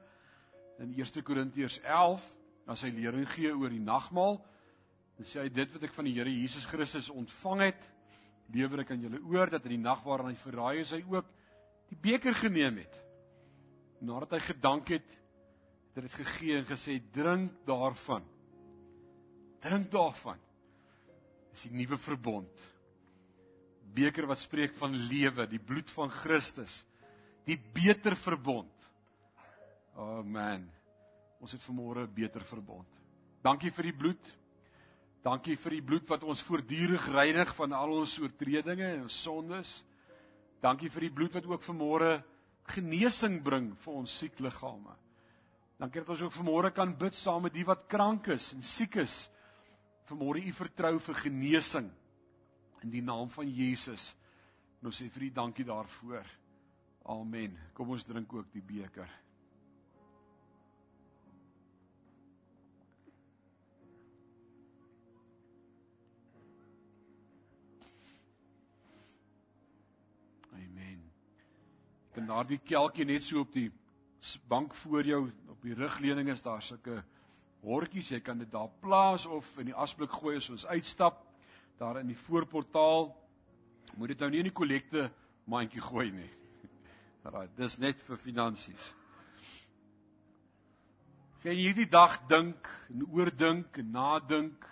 in 0.82 0.96
1 0.98 1.22
Korintiërs 1.26 1.80
11, 1.84 2.24
as 2.70 2.84
hy 2.86 2.92
lering 2.96 3.28
gee 3.34 3.52
oor 3.52 3.74
die 3.74 3.84
nagmaal. 3.84 4.40
Dan 5.18 5.30
sê 5.30 5.44
hy 5.44 5.50
dit 5.54 5.74
wat 5.76 5.84
ek 5.88 5.96
van 5.96 6.08
die 6.10 6.16
Here 6.16 6.32
Jesus 6.32 6.66
Christus 6.70 7.12
ontvang 7.14 7.68
het, 7.68 7.90
lewer 8.54 8.84
ek 8.84 8.94
aan 8.94 9.04
julle 9.04 9.22
oor 9.30 9.52
dat 9.52 9.66
in 9.68 9.76
die 9.78 9.84
nag 9.84 10.02
waarin 10.06 10.32
hy 10.34 10.40
verraai 10.42 10.82
is, 10.82 10.94
hy 10.96 11.04
ook 11.10 11.30
die 11.92 12.00
beker 12.10 12.36
geneem 12.38 12.82
het. 12.84 12.96
Nadat 14.04 14.38
hy 14.38 14.42
gedank 14.48 14.90
het, 14.96 15.20
het 15.94 16.02
hy 16.02 16.08
dit 16.08 16.18
gegee 16.18 16.58
en 16.58 16.66
gesê: 16.68 16.98
"Drink 17.14 17.62
daarvan. 17.68 18.26
Drink 19.64 19.92
daarvan." 19.94 20.42
is 21.54 21.68
die 21.68 21.78
nuwe 21.78 22.00
verbond. 22.02 22.64
Beker 23.94 24.28
wat 24.30 24.42
spreek 24.42 24.74
van 24.80 24.96
lewe, 25.08 25.46
die 25.50 25.62
bloed 25.62 25.92
van 25.94 26.12
Christus, 26.14 26.82
die 27.46 27.60
beter 27.76 28.16
verbond. 28.18 28.72
Oh 30.00 30.24
man, 30.26 30.66
ons 31.44 31.52
het 31.52 31.62
vanmôre 31.62 32.08
'n 32.08 32.14
beter 32.14 32.44
verbond. 32.44 32.88
Dankie 33.44 33.72
vir 33.72 33.84
die 33.84 33.98
bloed. 33.98 34.38
Dankie 35.24 35.56
vir 35.58 35.72
die 35.72 35.82
bloed 35.82 36.10
wat 36.10 36.24
ons 36.24 36.42
voortdurend 36.42 37.14
reinig 37.14 37.56
van 37.56 37.74
al 37.74 37.92
ons 37.92 38.20
oortredinge 38.20 38.86
en 38.86 39.02
ons 39.04 39.22
sondes. 39.22 39.84
Dankie 40.62 40.90
vir 40.90 41.02
die 41.02 41.12
bloed 41.12 41.34
wat 41.34 41.46
ook 41.46 41.62
vanmôre 41.62 42.24
genesing 42.64 43.44
bring 43.44 43.74
vir 43.76 43.94
ons 43.94 44.18
siek 44.18 44.40
liggame. 44.40 44.96
Dankie 45.78 46.00
dat 46.00 46.10
ons 46.10 46.22
ook 46.22 46.32
vanmôre 46.32 46.72
kan 46.74 46.98
bid 46.98 47.16
saam 47.16 47.44
met 47.44 47.54
die 47.54 47.66
wat 47.66 47.88
krank 47.88 48.28
is 48.28 48.54
en 48.54 48.64
siek 48.64 48.96
is 48.96 49.30
vanmôre 50.08 50.46
u 50.46 50.52
vertrou 50.52 51.00
vir 51.00 51.16
genesing 51.16 51.92
in 52.84 52.90
die 52.90 53.02
naam 53.02 53.30
van 53.30 53.48
Jesus. 53.48 54.16
En 54.82 54.88
ons 54.88 55.02
sê 55.02 55.10
vir 55.10 55.24
u 55.24 55.30
dankie 55.30 55.66
daarvoor. 55.66 56.26
Amen. 57.06 57.58
Kom 57.74 57.90
ons 57.90 58.04
drink 58.04 58.34
ook 58.34 58.52
die 58.52 58.62
beker. 58.62 59.23
Kan 72.14 72.28
daardie 72.30 72.60
kelkie 72.62 73.06
net 73.10 73.26
so 73.26 73.42
op 73.42 73.54
die 73.56 73.72
bank 74.48 74.76
voor 74.84 75.06
jou 75.06 75.24
op 75.50 75.64
die 75.66 75.74
rugleuning 75.74 76.30
is 76.30 76.44
daar 76.46 76.62
sulke 76.62 77.00
hortjies, 77.64 78.12
jy 78.12 78.20
kan 78.22 78.38
dit 78.38 78.52
daar 78.52 78.70
plaas 78.84 79.26
of 79.26 79.48
in 79.58 79.72
die 79.72 79.76
asblik 79.76 80.12
gooi 80.14 80.38
as 80.38 80.50
ons 80.54 80.66
uitstap 80.68 81.24
daar 81.80 82.02
in 82.04 82.12
die 82.12 82.20
voorportaal. 82.28 83.10
Moet 83.98 84.14
dit 84.14 84.22
nou 84.22 84.30
nie 84.30 84.42
in 84.44 84.50
die 84.50 84.56
kollekte 84.56 85.08
mandjie 85.50 85.82
gooi 85.82 86.12
nie. 86.14 86.30
Raai, 87.34 87.48
dis 87.58 87.80
net 87.82 88.02
vir 88.06 88.22
finansies. 88.22 88.92
Jy 91.44 91.58
hierdie 91.58 91.90
dag 91.92 92.22
dink 92.30 92.70
en 92.94 93.08
oordink 93.10 93.82
en 93.82 93.90
nadink, 93.92 94.68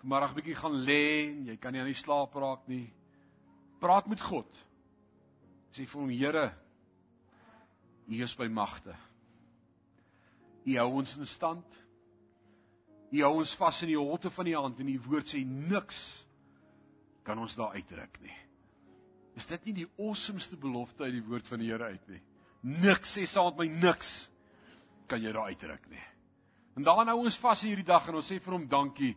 vanmiddag 0.00 0.32
bietjie 0.38 0.56
gaan 0.58 0.80
lê 0.82 1.02
en 1.28 1.50
jy 1.52 1.58
kan 1.62 1.76
nie 1.76 1.84
aan 1.84 1.92
die 1.92 2.00
slaap 2.00 2.34
raak 2.40 2.64
nie. 2.70 2.86
Praat 3.82 4.08
met 4.10 4.24
God. 4.24 4.65
Sê 5.76 5.84
vir 5.84 6.00
hom, 6.00 6.08
Here, 6.08 6.46
U 8.08 8.22
is 8.22 8.34
by 8.38 8.46
magte. 8.48 8.94
U 10.64 10.76
hou 10.78 10.86
ons 11.02 11.16
in 11.18 11.28
stand. 11.28 11.82
U 13.12 13.20
hou 13.22 13.34
ons 13.42 13.52
vas 13.60 13.82
in 13.84 13.92
die 13.92 13.98
holte 13.98 14.30
van 14.32 14.48
die 14.48 14.56
hand 14.56 14.80
en 14.80 14.88
die 14.88 15.02
woord 15.02 15.28
sê 15.30 15.42
niks 15.44 16.00
kan 17.26 17.38
ons 17.42 17.58
daar 17.58 17.76
uitruk 17.76 18.16
nie. 18.22 18.34
Is 19.36 19.46
dit 19.50 19.68
nie 19.68 19.76
die 19.82 19.88
awesomeste 20.00 20.56
belofte 20.58 21.04
uit 21.04 21.18
die 21.18 21.26
woord 21.26 21.50
van 21.50 21.60
die 21.60 21.68
Here 21.68 21.92
uit 21.92 22.08
nie? 22.08 22.22
Niks 22.86 23.18
sê 23.18 23.26
saam 23.28 23.52
met 23.52 23.66
my 23.66 23.86
niks 23.90 24.14
kan 25.10 25.22
jy 25.22 25.34
daar 25.34 25.52
uitruk 25.52 25.90
nie. 25.92 26.02
En 26.76 26.86
daarna 26.86 27.14
hou 27.14 27.26
ons 27.26 27.40
vas 27.42 27.66
hierdie 27.66 27.86
dag 27.86 28.08
en 28.08 28.22
ons 28.22 28.32
sê 28.32 28.40
vir 28.42 28.56
hom 28.56 28.66
dankie. 28.70 29.12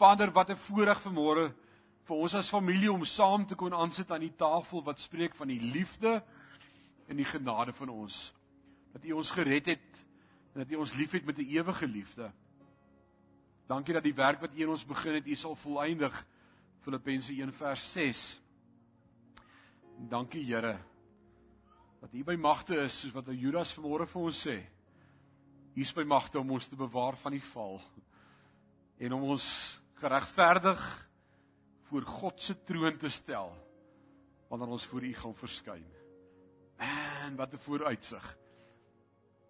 Vader, 0.00 0.32
wat 0.34 0.50
'n 0.50 0.56
voorreg 0.56 1.00
vanmôre 1.06 1.52
vir 2.08 2.16
ons 2.16 2.34
as 2.34 2.50
familie 2.50 2.92
om 2.92 3.04
saam 3.04 3.46
te 3.46 3.56
kon 3.58 3.74
aansit 3.74 4.10
aan 4.10 4.24
die 4.24 4.36
tafel 4.36 4.82
wat 4.86 5.00
spreek 5.00 5.34
van 5.38 5.48
die 5.48 5.60
liefde 5.60 6.20
en 7.08 7.16
die 7.16 7.28
genade 7.28 7.72
van 7.72 7.88
ons. 7.88 8.32
Dat 8.92 9.04
U 9.04 9.12
ons 9.20 9.30
gered 9.30 9.66
het 9.66 10.04
en 10.54 10.62
dat 10.62 10.70
U 10.70 10.82
ons 10.82 10.94
liefhet 10.94 11.24
met 11.24 11.38
'n 11.38 11.48
ewige 11.48 11.86
liefde. 11.86 12.32
Dankie 13.66 13.94
dat 13.94 14.02
die 14.02 14.14
werk 14.14 14.40
wat 14.40 14.54
U 14.54 14.62
in 14.62 14.68
ons 14.68 14.86
begin 14.86 15.14
het, 15.14 15.26
U 15.26 15.34
sal 15.34 15.54
volëindig. 15.54 16.26
Filippense 16.80 17.32
1 17.32 17.52
vers 17.52 17.92
6. 17.92 18.40
Dankie 20.08 20.44
Here 20.44 20.78
dat 22.00 22.14
U 22.16 22.24
by 22.24 22.36
magte 22.40 22.78
is 22.80 22.96
soos 23.02 23.12
wat 23.12 23.28
Judas 23.36 23.74
vanmôre 23.76 24.06
vir 24.08 24.22
ons 24.22 24.38
sê. 24.46 24.56
U 25.76 25.80
is 25.84 25.92
by 25.92 26.04
magte 26.08 26.40
om 26.40 26.50
ons 26.56 26.66
te 26.66 26.76
bewaar 26.76 27.16
van 27.20 27.36
die 27.36 27.44
val 27.52 27.76
en 29.00 29.12
om 29.16 29.28
ons 29.36 29.46
geregverdig 30.00 30.80
voor 31.90 32.06
God 32.06 32.42
se 32.42 32.54
troon 32.64 32.96
te 32.98 33.10
stel 33.10 33.50
wanneer 34.50 34.74
ons 34.76 34.86
voor 34.86 35.04
U 35.06 35.12
gaan 35.14 35.34
verskyn. 35.34 35.86
Man, 36.78 37.36
wat 37.36 37.52
'n 37.52 37.58
vooruitsig. 37.66 38.36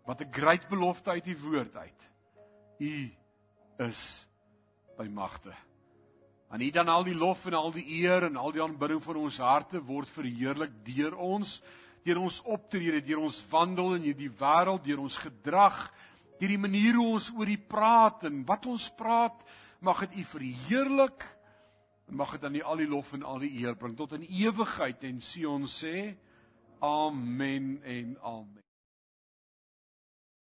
Wat 0.04 0.20
'n 0.20 0.32
groot 0.32 0.68
belofte 0.68 1.10
uit 1.10 1.26
U 1.26 1.36
woord 1.38 1.76
uit. 1.76 2.00
U 2.78 3.12
is 3.78 4.26
by 4.96 5.08
magte. 5.08 5.54
Aan 6.48 6.60
U 6.60 6.70
dan 6.70 6.88
al 6.88 7.04
die 7.04 7.14
lof 7.14 7.46
en 7.46 7.54
al 7.54 7.72
die 7.72 7.86
eer 8.02 8.22
en 8.22 8.36
al 8.36 8.52
die 8.52 8.62
aanbidding 8.62 9.02
van 9.02 9.16
ons 9.16 9.38
harte 9.38 9.84
word 9.84 10.08
verheerlik 10.08 10.72
deur 10.84 11.16
ons, 11.16 11.62
deur 12.02 12.18
ons 12.18 12.42
optrede, 12.42 13.00
deur 13.00 13.18
ons 13.18 13.44
wandel 13.50 13.94
in 13.94 14.02
hierdie 14.02 14.30
wêreld, 14.30 14.84
deur 14.84 15.00
ons 15.00 15.16
gedrag, 15.16 15.92
deur 16.38 16.48
die 16.48 16.58
manier 16.58 16.94
hoe 16.94 17.12
ons 17.12 17.30
oor 17.36 17.48
U 17.48 17.56
praat 17.56 18.24
en 18.24 18.44
wat 18.44 18.66
ons 18.66 18.90
praat, 18.90 19.44
mag 19.80 20.00
dit 20.00 20.16
U 20.16 20.24
verheerlik 20.24 21.39
en 22.10 22.16
mag 22.16 22.32
dit 22.34 22.44
aan 22.44 22.58
U 22.58 22.62
al 22.62 22.82
die 22.82 22.88
lof 22.90 23.12
en 23.14 23.22
al 23.22 23.38
die 23.38 23.52
eer 23.62 23.76
bring 23.78 23.94
tot 23.96 24.16
in 24.18 24.26
ewigheid 24.26 25.04
en 25.06 25.20
sien 25.22 25.46
ons 25.46 25.78
sê 25.84 26.10
amen 26.82 27.76
en 27.86 28.16
amen. 28.26 28.69